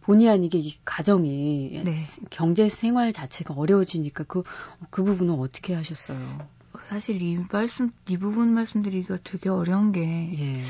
본의 0.00 0.28
아니게 0.30 0.58
이 0.58 0.72
가정이 0.86 1.82
네. 1.84 1.94
경제 2.30 2.68
생활 2.70 3.12
자체가 3.12 3.52
어려워지니까 3.52 4.24
그, 4.24 4.42
그 4.90 5.04
부분은 5.04 5.34
어떻게 5.34 5.74
하셨어요? 5.74 6.18
사실 6.88 7.20
이 7.20 7.38
말씀, 7.52 7.90
이 8.08 8.16
부분 8.16 8.54
말씀드리기가 8.54 9.18
되게 9.22 9.50
어려운 9.50 9.92
게 9.92 10.00
예. 10.00 10.62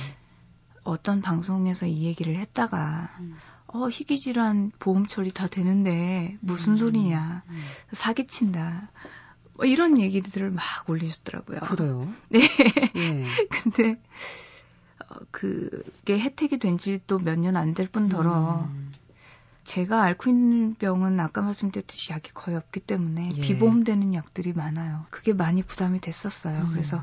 어떤 0.83 1.23
방송에서 1.23 1.87
이 1.87 2.05
얘기를 2.05 2.35
했다가 2.37 3.17
음. 3.21 3.37
어, 3.69 3.89
희귀질환 3.89 4.73
보험 4.79 5.07
처리 5.07 5.31
다 5.31 5.47
되는데 5.47 6.37
무슨 6.41 6.73
음, 6.73 6.77
소리냐. 6.79 7.43
음. 7.49 7.63
사기친다. 7.93 8.91
뭐 9.55 9.67
이런 9.67 9.99
얘기들을 9.99 10.51
막 10.51 10.65
올리셨더라고요. 10.89 11.61
그래요? 11.61 12.09
네. 12.31 12.41
예. 12.97 13.27
근데 13.51 14.01
어, 15.11 15.17
그게 15.31 16.19
혜택이 16.19 16.59
된 16.59 16.77
지 16.79 16.99
또 17.07 17.19
몇 17.19 17.39
년 17.39 17.57
안 17.57 17.75
될 17.75 17.89
뿐더러 17.89 18.67
음. 18.71 18.93
제가 19.65 20.03
앓고 20.03 20.31
있는 20.31 20.75
병은 20.77 21.21
아까 21.21 21.43
말씀드렸듯이 21.43 22.13
약이 22.13 22.31
거의 22.33 22.57
없기 22.57 22.81
때문에 22.81 23.33
예. 23.37 23.41
비보험되는 23.41 24.15
약들이 24.15 24.55
많아요. 24.55 25.05
그게 25.11 25.35
많이 25.35 25.63
부담이 25.63 26.01
됐었어요. 26.01 26.59
음. 26.63 26.71
그래서 26.73 27.03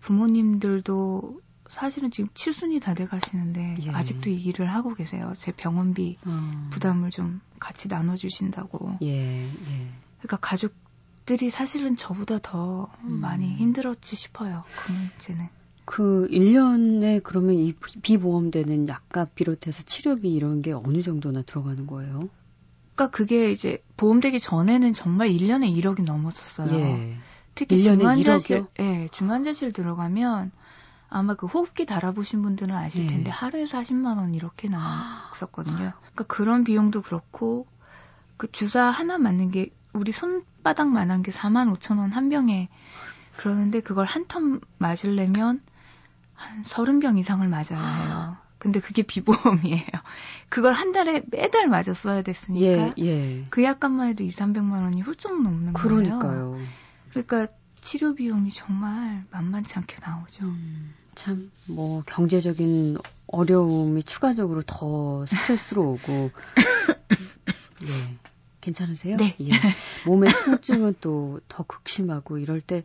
부모님들도 0.00 1.40
사실은 1.70 2.10
지금 2.10 2.28
칠순이 2.34 2.80
다 2.80 2.94
돼 2.94 3.06
가시는데 3.06 3.76
예. 3.80 3.90
아직도 3.90 4.28
이 4.28 4.42
일을 4.42 4.74
하고 4.74 4.92
계세요. 4.94 5.32
제 5.36 5.52
병원비 5.52 6.18
음. 6.26 6.66
부담을 6.70 7.10
좀 7.10 7.40
같이 7.60 7.88
나눠 7.88 8.16
주신다고. 8.16 8.98
예. 9.02 9.44
예. 9.44 9.88
그러니까 10.18 10.36
가족들이 10.40 11.50
사실은 11.50 11.94
저보다 11.94 12.38
더 12.42 12.90
음. 13.04 13.20
많이 13.20 13.54
힘들었지 13.54 14.16
싶어요. 14.16 14.64
그 14.84 14.92
문제는. 14.92 15.48
그 15.84 16.28
1년에 16.30 17.22
그러면 17.22 17.54
이 17.54 17.72
비보험되는 18.02 18.88
약값 18.88 19.34
비롯해서 19.36 19.84
치료비 19.84 20.32
이런 20.32 20.62
게 20.62 20.72
어느 20.72 21.02
정도나 21.02 21.42
들어가는 21.42 21.86
거예요? 21.86 22.28
그러니까 22.94 23.16
그게 23.16 23.50
이제 23.52 23.82
보험되기 23.96 24.40
전에는 24.40 24.92
정말 24.92 25.28
1년에 25.28 25.72
1억이 25.80 26.02
넘었었어요. 26.02 26.74
예. 26.76 27.16
특히 27.54 27.82
중환자실, 27.82 28.66
예, 28.78 29.06
중환자실 29.10 29.72
들어가면 29.72 30.50
아마 31.10 31.34
그 31.34 31.46
호흡기 31.46 31.86
달아보신 31.86 32.40
분들은 32.42 32.74
아실 32.74 33.02
네. 33.02 33.06
텐데 33.08 33.24
네. 33.24 33.30
하루에 33.30 33.64
40만 33.64 34.16
원 34.16 34.34
이렇게 34.34 34.68
나왔었거든요. 34.68 35.92
그러니까 36.00 36.24
그런 36.28 36.64
비용도 36.64 37.02
그렇고 37.02 37.66
그 38.36 38.50
주사 38.50 38.84
하나 38.84 39.18
맞는 39.18 39.50
게 39.50 39.70
우리 39.92 40.12
손바닥만한 40.12 41.22
게 41.22 41.32
4만 41.32 41.76
5천 41.76 41.98
원 41.98 42.12
한 42.12 42.28
병에 42.28 42.68
그러는데 43.36 43.80
그걸 43.80 44.06
한 44.06 44.26
텀 44.28 44.60
맞으려면 44.78 45.60
한 46.34 46.62
30병 46.62 47.18
이상을 47.18 47.46
맞아야 47.48 47.86
해요. 48.02 48.36
근데 48.58 48.78
그게 48.78 49.02
비보험이에요. 49.02 49.86
그걸 50.48 50.74
한 50.74 50.92
달에 50.92 51.22
매달 51.30 51.66
맞았어야 51.68 52.22
됐으니까 52.22 52.92
예, 52.98 53.04
예. 53.04 53.46
그 53.50 53.64
약값만 53.64 54.08
해도 54.08 54.22
2, 54.22 54.30
300만 54.30 54.82
원이 54.82 55.00
훌쩍 55.00 55.42
넘는 55.42 55.72
그러니까요. 55.72 56.18
거예요. 56.18 56.66
그러니까 57.10 57.46
치료 57.80 58.14
비용이 58.14 58.50
정말 58.50 59.24
만만치 59.30 59.78
않게 59.78 59.96
나오죠. 60.06 60.44
음. 60.44 60.94
참, 61.14 61.50
뭐, 61.66 62.02
경제적인 62.06 62.98
어려움이 63.26 64.02
추가적으로 64.02 64.62
더 64.62 65.26
스트레스로 65.26 65.92
오고. 65.92 66.30
예. 67.82 68.16
괜찮으세요? 68.60 69.16
네. 69.16 69.36
예. 69.40 69.50
몸의 70.06 70.30
통증은 70.44 70.94
또 71.00 71.40
더 71.48 71.62
극심하고 71.62 72.38
이럴 72.38 72.60
때, 72.60 72.84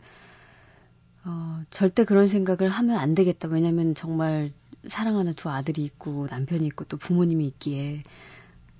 어, 1.25 1.63
절대 1.69 2.03
그런 2.05 2.27
생각을 2.27 2.69
하면 2.69 2.97
안 2.97 3.15
되겠다. 3.15 3.47
왜냐면 3.47 3.95
정말 3.95 4.51
사랑하는 4.87 5.33
두 5.33 5.49
아들이 5.49 5.83
있고 5.83 6.27
남편이 6.29 6.65
있고 6.67 6.85
또 6.85 6.97
부모님이 6.97 7.47
있기에 7.47 8.03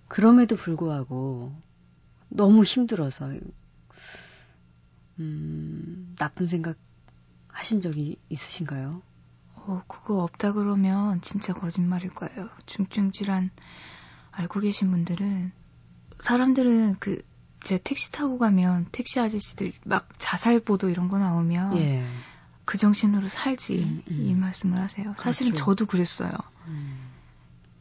그럼에도 0.08 0.56
불구하고 0.56 1.54
너무 2.30 2.64
힘들어서 2.64 3.34
음, 5.20 6.16
나쁜 6.18 6.46
생각 6.48 6.78
하신 7.48 7.82
적이 7.82 8.18
있으신가요? 8.30 9.02
어, 9.68 9.84
그거 9.88 10.24
없다 10.24 10.54
그러면 10.54 11.22
진짜 11.22 11.54
거짓말일 11.54 12.10
거예요. 12.10 12.50
중증 12.66 13.12
질환 13.12 13.50
알고 14.32 14.60
계신 14.60 14.92
분들은 14.92 15.52
사람들은 16.22 16.96
그제 16.96 17.80
택시 17.84 18.12
타고 18.12 18.38
가면 18.38 18.88
택시 18.92 19.20
아저씨들 19.20 19.74
막 19.86 20.08
자살 20.18 20.60
보도 20.60 20.90
이런 20.90 21.08
거 21.08 21.18
나오면 21.18 21.78
예. 21.78 22.06
그 22.66 22.78
정신으로 22.78 23.28
살지 23.28 23.80
음, 23.84 24.04
음. 24.10 24.26
이 24.26 24.34
말씀을 24.36 24.80
하세요. 24.80 25.06
그렇죠. 25.06 25.22
사실은 25.22 25.54
저도 25.54 25.86
그랬어요. 25.86 26.32
음. 26.68 27.12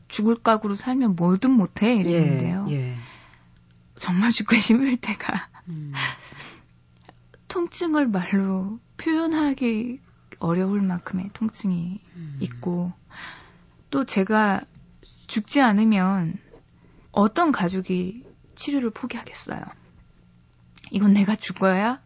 죽을 0.09 0.37
각오로 0.37 0.75
살면 0.75 1.17
뭐든 1.17 1.51
못해 1.53 1.97
이랬는데요. 1.97 2.67
예, 2.71 2.75
예. 2.75 2.97
정말 3.97 4.31
죽고 4.31 4.57
싶을 4.57 4.97
때가 4.97 5.49
음. 5.69 5.93
통증을 7.49 8.09
말로 8.09 8.79
표현하기 8.97 10.01
어려울 10.45 10.83
만큼의 10.83 11.31
통증이 11.33 12.01
음. 12.17 12.39
있고 12.41 12.93
또 13.91 14.05
제가 14.05 14.61
죽지 15.27 15.61
않으면 15.63 16.37
어떤 17.13 17.51
가족이 17.51 18.25
치료를 18.55 18.91
포기하겠어요. 18.91 19.61
이건 20.91 21.15
내가 21.15 21.35
죽어야 21.35 22.03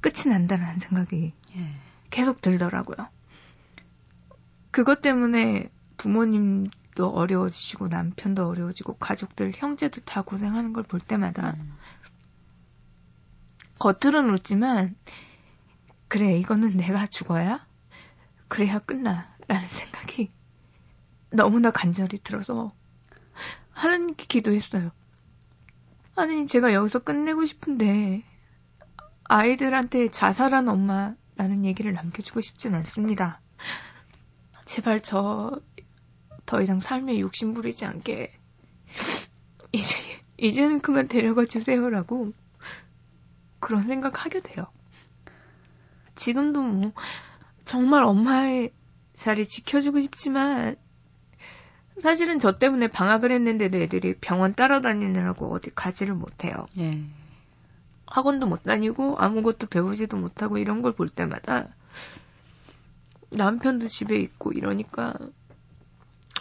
끝이 0.00 0.28
난다는 0.32 0.78
생각이 0.78 1.32
예. 1.56 1.68
계속 2.10 2.40
들더라고요. 2.40 3.08
그것 4.70 5.02
때문에 5.02 5.70
부모님도 5.96 7.08
어려워지시고 7.08 7.88
남편도 7.88 8.46
어려워지고 8.46 8.96
가족들 8.96 9.52
형제들 9.54 10.04
다 10.04 10.22
고생하는 10.22 10.72
걸 10.72 10.84
볼 10.84 11.00
때마다 11.00 11.56
음. 11.58 11.74
겉으로는 13.78 14.32
웃지만 14.34 14.94
그래 16.14 16.38
이거는 16.38 16.76
내가 16.76 17.08
죽어야 17.08 17.66
그래야 18.46 18.78
끝나 18.78 19.34
라는 19.48 19.66
생각이 19.66 20.30
너무나 21.30 21.72
간절히 21.72 22.18
들어서 22.18 22.70
하나님께 23.72 24.26
기도했어요. 24.26 24.92
아니 26.14 26.46
제가 26.46 26.72
여기서 26.72 27.00
끝내고 27.00 27.44
싶은데 27.44 28.22
아이들한테 29.24 30.06
자살한 30.06 30.68
엄마라는 30.68 31.64
얘기를 31.64 31.92
남겨주고 31.92 32.40
싶진 32.42 32.76
않습니다. 32.76 33.40
제발 34.66 35.00
저 35.00 35.60
더 36.46 36.60
이상 36.60 36.80
삶에 36.80 37.20
욕심 37.20 37.54
부리지 37.54 37.84
않게 37.84 38.30
이제 39.72 39.94
이제는 40.36 40.80
그만 40.80 41.08
데려가 41.08 41.44
주세요라고 41.44 42.32
그런 43.60 43.84
생각하게 43.84 44.40
돼요. 44.40 44.66
지금도 46.14 46.62
뭐 46.62 46.92
정말 47.64 48.04
엄마의 48.04 48.72
자리 49.14 49.44
지켜주고 49.46 50.00
싶지만 50.00 50.76
사실은 52.02 52.38
저 52.38 52.52
때문에 52.52 52.88
방학을 52.88 53.30
했는데도 53.30 53.78
애들이 53.78 54.14
병원 54.20 54.54
따라다니느라고 54.54 55.52
어디 55.54 55.70
가지를 55.74 56.14
못해요. 56.14 56.66
네. 56.74 57.04
학원도 58.06 58.46
못 58.46 58.64
다니고 58.64 59.16
아무것도 59.18 59.68
배우지도 59.68 60.16
못하고 60.16 60.58
이런 60.58 60.82
걸 60.82 60.92
볼 60.92 61.08
때마다 61.08 61.68
남편도 63.30 63.88
집에 63.88 64.16
있고 64.18 64.52
이러니까 64.52 65.14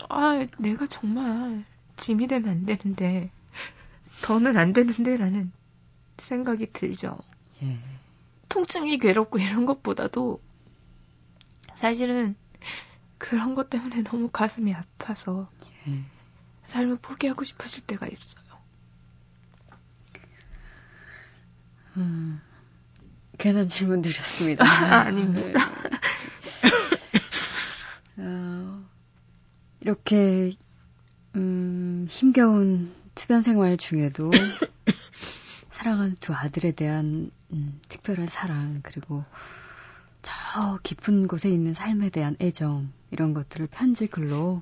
아 0.10 0.46
내가 0.60 0.86
정말 0.88 1.64
짐이 1.98 2.28
되면 2.28 2.50
안 2.50 2.66
되는데 2.66 3.32
더는 4.24 4.58
안 4.58 4.74
되는데라는 4.74 5.52
생각이 6.18 6.72
들죠. 6.72 7.18
예. 7.64 7.78
통증이 8.54 9.00
괴롭고 9.00 9.40
이런 9.40 9.66
것보다도 9.66 10.40
사실은 11.76 12.36
그런 13.18 13.56
것 13.56 13.72
때문에 13.72 14.04
너무 14.04 14.30
가슴이 14.30 14.72
아파서 14.76 15.50
예. 15.88 16.04
삶을 16.68 16.98
포기하고 16.98 17.46
싶어질 17.46 17.84
때가 17.84 18.06
있어요. 18.06 18.44
음, 21.98 22.40
괜한 23.40 23.68
질문 23.68 24.04
드렸습니다. 24.04 24.64
아, 24.64 25.02
아닙니다. 25.10 25.72
네. 28.16 28.24
어, 28.24 28.84
이렇게 29.80 30.52
음, 31.36 32.06
힘겨운 32.08 32.94
투변 33.16 33.42
생활 33.42 33.78
중에도 33.78 34.30
사랑하는 35.84 36.16
두 36.22 36.34
아들에 36.34 36.72
대한 36.72 37.30
음, 37.52 37.82
특별한 37.90 38.28
사랑 38.28 38.80
그리고 38.84 39.26
저 40.22 40.80
깊은 40.82 41.28
곳에 41.28 41.50
있는 41.50 41.74
삶에 41.74 42.10
대한 42.10 42.38
애정 42.40 42.90
이런 43.12 43.34
것들을 43.34 43.68
편지 43.68 44.08
글로 44.08 44.62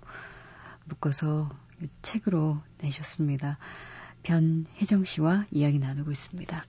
묶어서 0.86 1.52
책으로 2.02 2.58
내셨습니다. 2.80 3.60
변혜정 4.24 5.06
씨와 5.06 5.46
이야기 5.52 5.78
나누고 5.78 6.10
있습니다. 6.10 6.66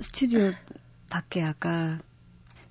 스튜디오 0.00 0.50
밖에 1.08 1.44
아까 1.44 2.00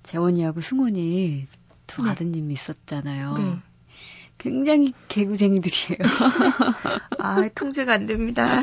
재원이하고 0.02 0.60
승원이 0.60 1.48
두 1.86 2.02
네. 2.02 2.10
아드님이 2.10 2.52
있었잖아요. 2.52 3.38
네. 3.38 3.58
굉장히 4.36 4.92
개구쟁이들이에요. 5.08 6.00
아, 7.18 7.48
통제가 7.54 7.94
안 7.94 8.04
됩니다. 8.04 8.60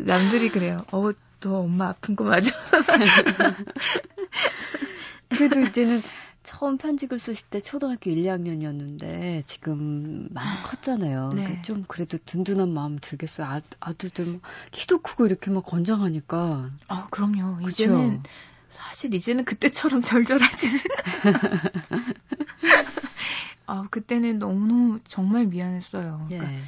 남들이 0.00 0.48
그래요. 0.48 0.78
어, 0.90 1.12
너 1.40 1.60
엄마 1.60 1.88
아픈 1.88 2.16
거 2.16 2.24
맞아? 2.24 2.50
그래도 5.28 5.60
이제는 5.60 6.00
처음 6.42 6.78
편집을 6.78 7.18
쓰실 7.18 7.48
때 7.48 7.60
초등학교 7.60 8.10
1, 8.10 8.24
2학년이었는데 8.24 9.42
지금 9.46 10.28
많이 10.30 10.62
컸잖아요. 10.62 11.30
네. 11.34 11.42
그러니까 11.42 11.62
좀 11.62 11.84
그래도 11.86 12.18
든든한 12.24 12.72
마음 12.72 12.98
들겠어요. 12.98 13.46
아, 13.46 13.60
아들들 13.80 14.26
막 14.26 14.40
키도 14.72 14.98
크고 14.98 15.26
이렇게 15.26 15.50
막 15.50 15.64
건장하니까. 15.64 16.70
아, 16.88 17.06
그럼요. 17.10 17.56
그쵸? 17.56 17.68
이제는 17.68 18.22
사실 18.70 19.14
이제는 19.14 19.44
그때처럼 19.44 20.02
절절하지는. 20.02 20.78
아, 23.66 23.86
그때는 23.90 24.38
너무 24.38 25.00
정말 25.06 25.46
미안했어요. 25.46 26.26
그러니까 26.28 26.50
예. 26.50 26.62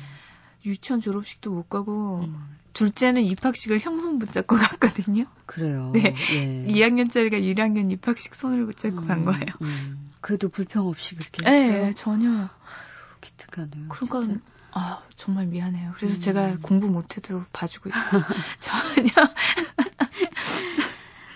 유치원 0.67 1.01
졸업식도 1.01 1.51
못 1.51 1.71
가고 1.71 2.21
음. 2.21 2.60
둘째는 2.73 3.23
입학식을 3.23 3.81
형 3.81 4.01
손 4.01 4.19
붙잡고 4.19 4.57
갔거든요. 4.57 5.25
그래요. 5.47 5.91
네. 5.95 6.15
예. 6.33 6.67
2학년짜리가 6.67 7.33
1학년 7.35 7.91
입학식 7.91 8.35
손을 8.35 8.67
붙잡고 8.67 9.03
음, 9.03 9.09
간 9.09 9.25
거예요. 9.25 9.47
음. 9.63 10.11
그래도 10.21 10.49
불평 10.49 10.87
없이 10.89 11.17
그렇게 11.17 11.45
했어요. 11.47 11.85
네, 11.87 11.95
전혀. 11.95 12.49
기특하네요. 13.21 13.89
그러니까 13.89 14.23
진짜. 14.23 14.41
아 14.73 15.03
정말 15.17 15.47
미안해요. 15.47 15.93
그래서 15.97 16.15
음. 16.15 16.21
제가 16.21 16.57
공부 16.63 16.89
못 16.89 17.17
해도 17.17 17.43
봐주고 17.53 17.89
있어요. 17.89 18.23
전혀. 18.61 19.11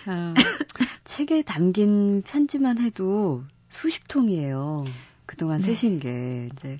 어, 0.07 0.35
책에 1.05 1.43
담긴 1.43 2.23
편지만 2.23 2.79
해도 2.79 3.45
수십 3.71 4.07
통이에요. 4.09 4.85
그동안 5.27 5.59
네. 5.61 5.65
쓰신 5.67 5.99
게 5.99 6.49
이제 6.53 6.79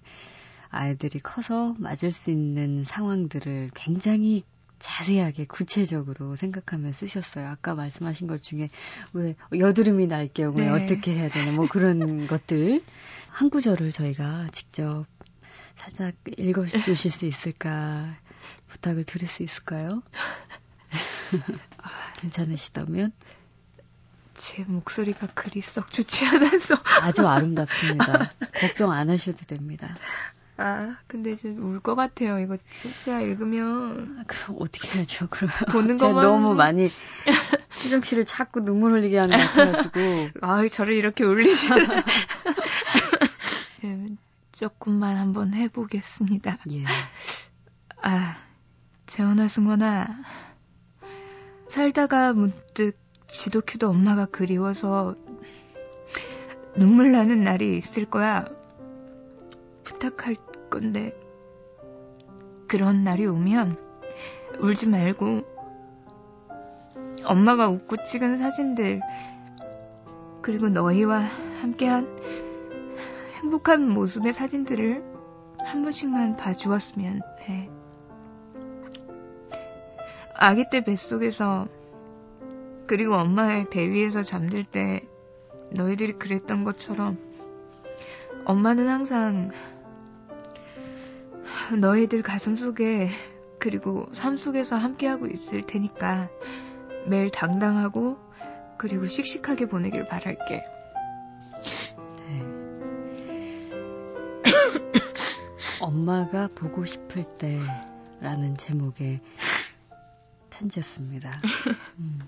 아이들이 0.75 1.21
커서 1.21 1.75
맞을 1.79 2.13
수 2.13 2.31
있는 2.31 2.85
상황들을 2.85 3.71
굉장히 3.75 4.43
자세하게 4.79 5.47
구체적으로 5.47 6.37
생각하며 6.37 6.93
쓰셨어요. 6.93 7.49
아까 7.49 7.75
말씀하신 7.75 8.27
것 8.27 8.43
중에 8.43 8.71
왜 9.13 9.35
여드름이 9.57 10.09
날 10.09 10.29
경우에 10.29 10.65
네. 10.65 10.71
어떻게 10.71 11.15
해야 11.15 11.31
되나 11.31 11.53
뭐 11.53 11.69
그런 11.69 12.27
것들 12.29 12.83
한 13.29 13.51
구절을 13.51 13.93
저희가 13.93 14.49
직접 14.53 15.07
살짝 15.77 16.15
읽어 16.39 16.67
주실 16.67 17.11
수 17.11 17.25
있을까 17.27 18.17
부탁을 18.69 19.05
드릴 19.05 19.29
수 19.29 19.43
있을까요? 19.43 20.03
괜찮으시다면 22.21 23.13
제 24.35 24.65
목소리가 24.65 25.29
그리 25.29 25.61
썩 25.61 25.91
좋지 25.91 26.27
않아서 26.27 26.75
아주 27.01 27.27
아름답습니다. 27.27 28.33
걱정 28.61 28.93
안 28.93 29.09
하셔도 29.09 29.45
됩니다. 29.47 29.97
아, 30.57 30.97
근데 31.09 31.33
이제 31.33 31.49
울것 31.49 31.97
같아요. 31.97 32.39
이거 32.39 32.57
진짜 32.71 33.21
읽으면. 33.21 34.19
아, 34.21 34.25
그럼 34.27 34.57
어떻게 34.61 35.01
하죠, 35.01 35.27
그러면? 35.31 35.57
보는 35.71 35.97
것만. 35.99 36.25
너무 36.25 36.55
많이, 36.55 36.89
희정 37.73 38.03
씨를 38.03 38.25
자꾸 38.25 38.61
눈물 38.61 38.93
흘리게 38.93 39.19
하는 39.19 39.37
것 39.37 39.45
같아가지고. 39.47 40.01
아, 40.43 40.67
저를 40.69 40.95
이렇게 40.95 41.25
울리시나. 41.25 41.77
네, 43.83 44.17
조금만 44.53 45.17
한번 45.17 45.55
해보겠습니다. 45.55 46.59
예. 46.71 46.85
아, 48.03 48.37
재원아, 49.07 49.49
승원아. 49.49 50.07
살다가 51.69 52.33
문득 52.33 52.97
지도큐도 53.27 53.91
엄마가 53.91 54.27
그리워서 54.27 55.17
눈물 56.77 57.11
나는 57.11 57.43
날이 57.43 57.77
있을 57.77 58.05
거야. 58.05 58.45
부탁할 59.85 60.37
건데 60.71 61.17
그런 62.67 63.05
날이 63.05 63.27
오면 63.27 63.79
울지 64.59 64.89
말고 64.89 65.43
엄마가 67.25 67.69
웃고 67.69 68.05
찍은 68.05 68.39
사진들 68.39 69.01
그리고 70.43 70.69
너희와 70.69 71.21
함께한 71.61 72.07
행복한 73.41 73.89
모습의 73.89 74.33
사진들을 74.35 75.03
한 75.61 75.83
번씩만 75.83 76.37
봐주었으면 76.37 77.21
해. 77.43 77.71
아기 80.35 80.65
때 80.71 80.83
뱃속에서 80.83 81.69
그리고 82.87 83.15
엄마의 83.15 83.67
배 83.71 83.89
위에서 83.89 84.23
잠들 84.23 84.65
때 84.65 85.07
너희들이 85.71 86.15
그랬던 86.15 86.65
것처럼 86.65 87.19
엄마는 88.45 88.89
항상 88.89 89.51
너희들 91.73 92.23
가슴 92.23 92.57
속에 92.57 93.11
그리고 93.59 94.07
삶 94.13 94.37
속에서 94.37 94.77
함께하고 94.77 95.27
있을 95.27 95.63
테니까 95.63 96.29
매일 97.07 97.31
당당하고 97.31 98.19
그리고 98.77 99.07
씩씩하게 99.07 99.67
보내길 99.67 100.07
바랄게. 100.07 100.65
네. 102.19 102.43
엄마가 105.81 106.49
보고 106.55 106.85
싶을 106.85 107.25
때라는 107.39 108.57
제목의 108.57 109.21
편지였습니다. 110.51 111.41
음. 111.99 112.21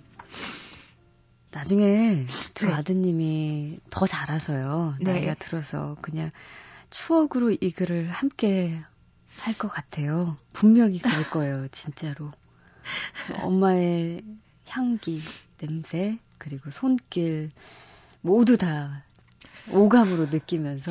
나중에 1.51 2.27
두 2.55 2.67
네. 2.67 2.73
아드님이 2.73 3.81
더 3.91 4.07
자라서요. 4.07 4.97
네. 5.01 5.13
나이가 5.13 5.35
들어서 5.35 5.97
그냥 6.03 6.31
추억으로 6.91 7.51
이 7.51 7.71
글을 7.71 8.11
함께 8.11 8.79
할 9.41 9.55
것 9.55 9.69
같아요. 9.69 10.37
분명히 10.53 10.99
그럴 10.99 11.29
거예요, 11.31 11.69
진짜로. 11.69 12.31
엄마의 13.43 14.23
향기, 14.69 15.23
냄새, 15.59 16.19
그리고 16.39 16.71
손길, 16.71 17.51
모두 18.21 18.57
다 18.57 19.05
오감으로 19.69 20.27
느끼면서, 20.27 20.91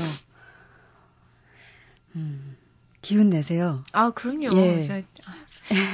음, 2.15 2.55
기운 3.01 3.29
내세요. 3.29 3.83
아, 3.91 4.11
그럼요. 4.11 4.55
예. 4.55 5.03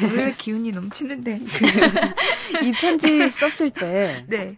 원래 0.04 0.34
기운이 0.34 0.72
넘치는데. 0.72 1.40
그, 1.40 1.66
이 2.66 2.72
편지 2.74 3.32
썼을 3.32 3.72
때. 3.72 4.26
네. 4.28 4.58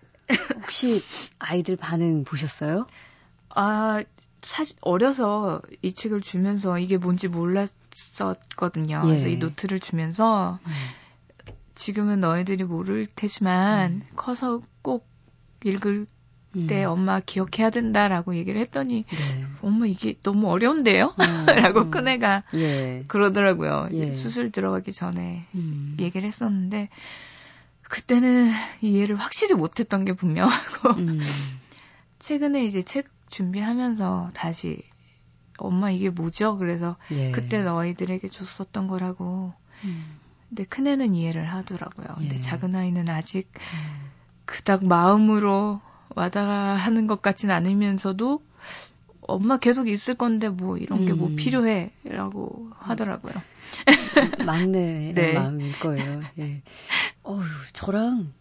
혹시 0.55 1.01
아이들 1.39 1.75
반응 1.77 2.23
보셨어요? 2.23 2.87
아, 3.49 4.03
사실 4.43 4.75
어려서 4.81 5.61
이 5.81 5.93
책을 5.93 6.21
주면서 6.21 6.77
이게 6.77 6.97
뭔지 6.97 7.27
몰랐었거든요. 7.27 9.01
예. 9.05 9.07
그래서 9.07 9.27
이 9.27 9.37
노트를 9.37 9.79
주면서 9.79 10.59
음. 10.65 10.71
지금은 11.75 12.19
너희들이 12.19 12.63
모를 12.65 13.07
테지만 13.15 13.91
음. 13.91 14.01
커서 14.15 14.61
꼭 14.81 15.07
읽을 15.63 16.05
음. 16.55 16.67
때 16.67 16.83
엄마 16.83 17.19
기억해야 17.19 17.71
된다라고 17.71 18.35
얘기를 18.35 18.61
했더니 18.61 19.05
네. 19.07 19.45
엄마 19.61 19.87
이게 19.87 20.13
너무 20.21 20.51
어려운데요? 20.51 21.15
음. 21.19 21.45
라고 21.47 21.81
음. 21.81 21.91
큰애가 21.91 22.43
예. 22.53 23.03
그러더라고요. 23.07 23.89
예. 23.93 24.13
수술 24.13 24.51
들어가기 24.51 24.91
전에 24.91 25.45
음. 25.55 25.97
얘기를 25.99 26.27
했었는데 26.27 26.89
그때는 27.83 28.51
이해를 28.81 29.15
확실히 29.15 29.55
못했던 29.55 30.03
게 30.05 30.13
분명하고 30.13 30.95
최근에 32.19 32.65
이제 32.65 32.81
책 32.81 33.07
준비하면서 33.33 34.29
다시 34.35 34.83
엄마 35.57 35.89
이게 35.89 36.11
뭐죠? 36.11 36.55
그래서 36.55 36.97
예. 37.11 37.31
그때 37.31 37.63
너희들에게 37.63 38.27
줬었던 38.27 38.87
거라고. 38.87 39.53
음. 39.85 40.19
근데 40.49 40.65
큰애는 40.65 41.15
이해를 41.15 41.51
하더라고요. 41.51 42.07
예. 42.19 42.27
근데 42.27 42.39
작은 42.39 42.75
아이는 42.75 43.09
아직 43.09 43.51
음. 43.55 44.11
그닥 44.45 44.85
마음으로 44.85 45.81
와닿아 46.09 46.75
하는 46.75 47.07
것 47.07 47.23
같진 47.23 47.49
않으면서도 47.49 48.43
엄마 49.21 49.57
계속 49.57 49.87
있을 49.87 50.13
건데 50.13 50.49
뭐 50.49 50.77
이런 50.77 51.07
게뭐 51.07 51.29
음. 51.29 51.35
필요해라고 51.35 52.69
하더라고요. 52.77 53.33
막내의 54.45 55.13
네. 55.15 55.33
마음일 55.33 55.79
거예요. 55.79 56.21
예. 56.37 56.61
어휴, 57.23 57.43
저랑 57.71 58.31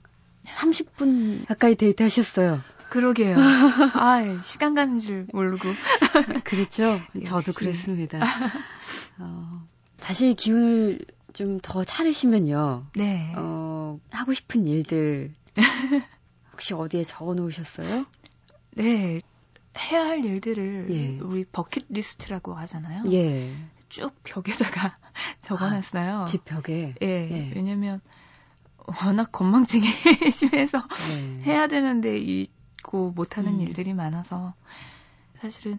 30분 0.44 1.46
가까이 1.46 1.76
데이트하셨어요. 1.76 2.61
그러게요. 2.92 3.37
아, 3.94 4.42
시간 4.42 4.74
가는 4.74 5.00
줄 5.00 5.26
모르고. 5.33 5.66
그렇죠. 6.44 7.00
저도 7.24 7.52
그랬습니다. 7.52 8.18
어, 9.18 9.66
다시 9.98 10.35
기운을 10.35 10.98
좀 11.33 11.61
더 11.62 11.85
차리시면요. 11.85 12.88
네. 12.96 13.33
어, 13.37 13.98
하고 14.11 14.35
싶은 14.35 14.66
일들 14.66 15.33
혹시 16.52 16.74
어디에 16.74 17.05
적어 17.05 17.33
놓으셨어요? 17.35 18.05
네. 18.72 19.20
해야 19.78 20.05
할 20.05 20.22
일들을 20.22 20.88
예. 20.90 21.18
우리 21.20 21.46
버킷 21.46 21.87
리스트라고 21.88 22.52
하잖아요. 22.57 23.05
예. 23.11 23.57
쭉 23.88 24.12
벽에다가 24.22 24.98
적어놨어요. 25.40 26.20
아, 26.20 26.24
집 26.26 26.44
벽에. 26.44 26.94
예. 27.00 27.07
예. 27.07 27.52
왜냐면 27.57 28.02
워낙 29.02 29.33
건망증이 29.33 29.87
심해서 30.31 30.87
네. 31.40 31.46
해야 31.46 31.68
되는데 31.68 32.18
있고 32.92 33.11
못하는 33.16 33.55
음. 33.55 33.61
일들이 33.62 33.94
많아서 33.94 34.52
사실은 35.40 35.78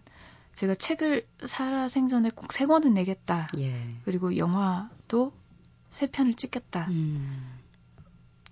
제가 0.56 0.76
책을 0.76 1.26
살아 1.45 1.88
생전에 1.88 2.32
꼭 2.32 2.52
세 2.52 2.65
권은 2.65 2.93
내겠다. 2.95 3.47
예. 3.58 3.73
그리고 4.04 4.36
영화도 4.36 5.32
세 5.91 6.08
편을 6.08 6.34
찍겠다. 6.34 6.88
음. 6.89 7.60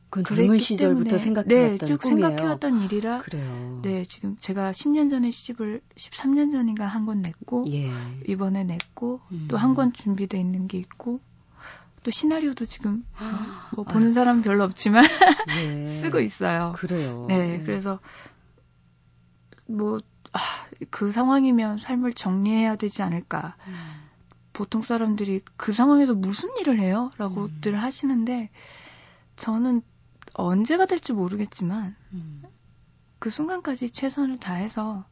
그건 0.10 0.26
젊은 0.26 0.58
시절부터 0.60 1.18
생각해왔던 1.18 1.78
네, 1.80 1.86
쭉 1.86 1.98
꿈이에요. 2.02 2.28
생각해왔던 2.30 2.82
일이라. 2.84 3.20
그래요. 3.20 3.80
네, 3.84 4.04
지금 4.04 4.36
제가 4.38 4.72
10년 4.72 5.10
전에 5.10 5.32
시집을 5.32 5.82
13년 5.96 6.52
전인가 6.52 6.86
한 6.86 7.06
권 7.06 7.22
냈고 7.22 7.66
예. 7.70 7.92
이번에 8.28 8.64
냈고 8.64 9.22
음. 9.32 9.48
또한 9.50 9.74
권 9.74 9.94
준비돼 9.94 10.38
있는 10.40 10.68
게 10.68 10.78
있고 10.80 11.20
또 12.04 12.12
시나리오도 12.12 12.66
지금 12.66 13.06
뭐 13.76 13.86
보는 13.86 14.10
아. 14.10 14.12
사람 14.12 14.42
별로 14.42 14.64
없지만 14.66 15.06
예. 15.62 15.88
쓰고 16.02 16.20
있어요. 16.20 16.74
그래요. 16.76 17.26
네, 17.30 17.60
예. 17.60 17.64
그래서 17.64 18.00
뭐그 19.78 20.02
아, 20.34 21.12
상황이면 21.12 21.78
삶을 21.78 22.14
정리해야 22.14 22.76
되지 22.76 23.02
않을까. 23.04 23.56
음. 23.68 24.12
보통 24.54 24.82
사람들이 24.82 25.42
그 25.58 25.74
상황에서 25.74 26.14
무슨 26.14 26.56
일을 26.58 26.80
해요? 26.80 27.10
라고들 27.18 27.74
음. 27.74 27.80
하시는데 27.80 28.50
저는 29.36 29.82
언제가 30.34 30.86
될지 30.86 31.14
모르겠지만 31.14 31.96
음. 32.14 32.44
그 33.20 33.30
순간까지 33.30 33.92
최선을 33.92 34.38
다해서 34.38 35.06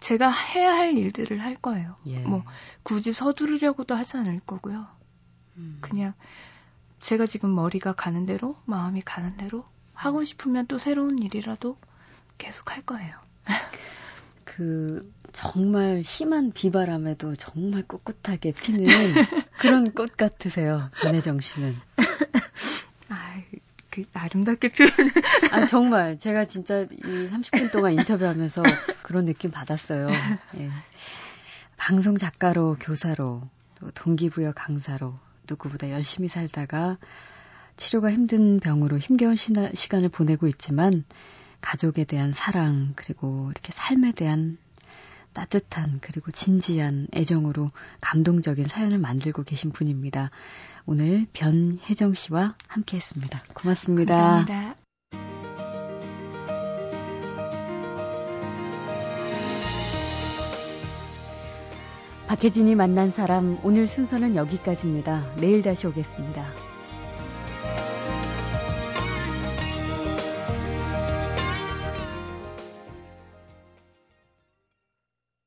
제가 0.00 0.30
해야 0.30 0.72
할 0.72 0.96
일들을 0.96 1.42
할 1.42 1.56
거예요. 1.56 1.96
예. 2.06 2.20
뭐 2.20 2.42
굳이 2.82 3.12
서두르려고도 3.12 3.94
하지 3.94 4.16
않을 4.16 4.40
거고요. 4.40 4.86
음. 5.56 5.78
그냥 5.80 6.14
제가 6.98 7.26
지금 7.26 7.54
머리가 7.54 7.92
가는 7.92 8.26
대로 8.26 8.56
마음이 8.64 9.02
가는 9.02 9.36
대로 9.36 9.64
하고 9.94 10.24
싶으면 10.24 10.66
또 10.66 10.78
새로운 10.78 11.18
일이라도 11.18 11.76
계속 12.38 12.70
할 12.72 12.82
거예요. 12.82 13.14
그 14.44 15.12
정말 15.32 16.02
심한 16.02 16.52
비바람에도 16.52 17.36
정말 17.36 17.82
꿋꿋하게 17.82 18.52
피는 18.52 18.86
그런 19.58 19.84
꽃 19.92 20.16
같으세요, 20.16 20.90
변혜정 21.00 21.40
씨는. 21.40 21.76
그 23.90 24.04
아름답게 24.12 24.72
표현을. 24.72 25.12
아 25.50 25.66
정말 25.66 26.18
제가 26.18 26.44
진짜 26.46 26.82
이 26.82 27.28
30분 27.28 27.72
동안 27.72 27.92
인터뷰하면서 27.94 28.62
그런 29.02 29.24
느낌 29.26 29.50
받았어요. 29.50 30.08
예. 30.58 30.70
방송 31.76 32.16
작가로 32.16 32.76
교사로 32.80 33.42
또 33.80 33.90
동기부여 33.90 34.52
강사로 34.52 35.14
누구보다 35.48 35.90
열심히 35.90 36.28
살다가 36.28 36.98
치료가 37.76 38.12
힘든 38.12 38.60
병으로 38.60 38.98
힘겨운 38.98 39.34
시나, 39.34 39.70
시간을 39.74 40.08
보내고 40.10 40.46
있지만 40.46 41.04
가족에 41.60 42.04
대한 42.04 42.32
사랑 42.32 42.92
그리고 42.96 43.50
이렇게 43.50 43.72
삶에 43.72 44.12
대한 44.12 44.58
따뜻한 45.32 45.98
그리고 46.00 46.30
진지한 46.30 47.06
애정으로 47.14 47.70
감동적인 48.00 48.66
사연을 48.66 48.98
만들고 48.98 49.44
계신 49.44 49.70
분입니다. 49.70 50.30
오늘 50.86 51.26
변혜정 51.32 52.14
씨와 52.14 52.56
함께 52.66 52.96
했습니다. 52.96 53.42
고맙습니다. 53.54 54.16
감사합니다. 54.16 54.76
박혜진이 62.26 62.76
만난 62.76 63.10
사람 63.10 63.58
오늘 63.64 63.88
순서는 63.88 64.36
여기까지입니다. 64.36 65.34
내일 65.36 65.62
다시 65.62 65.88
오겠습니다. 65.88 66.69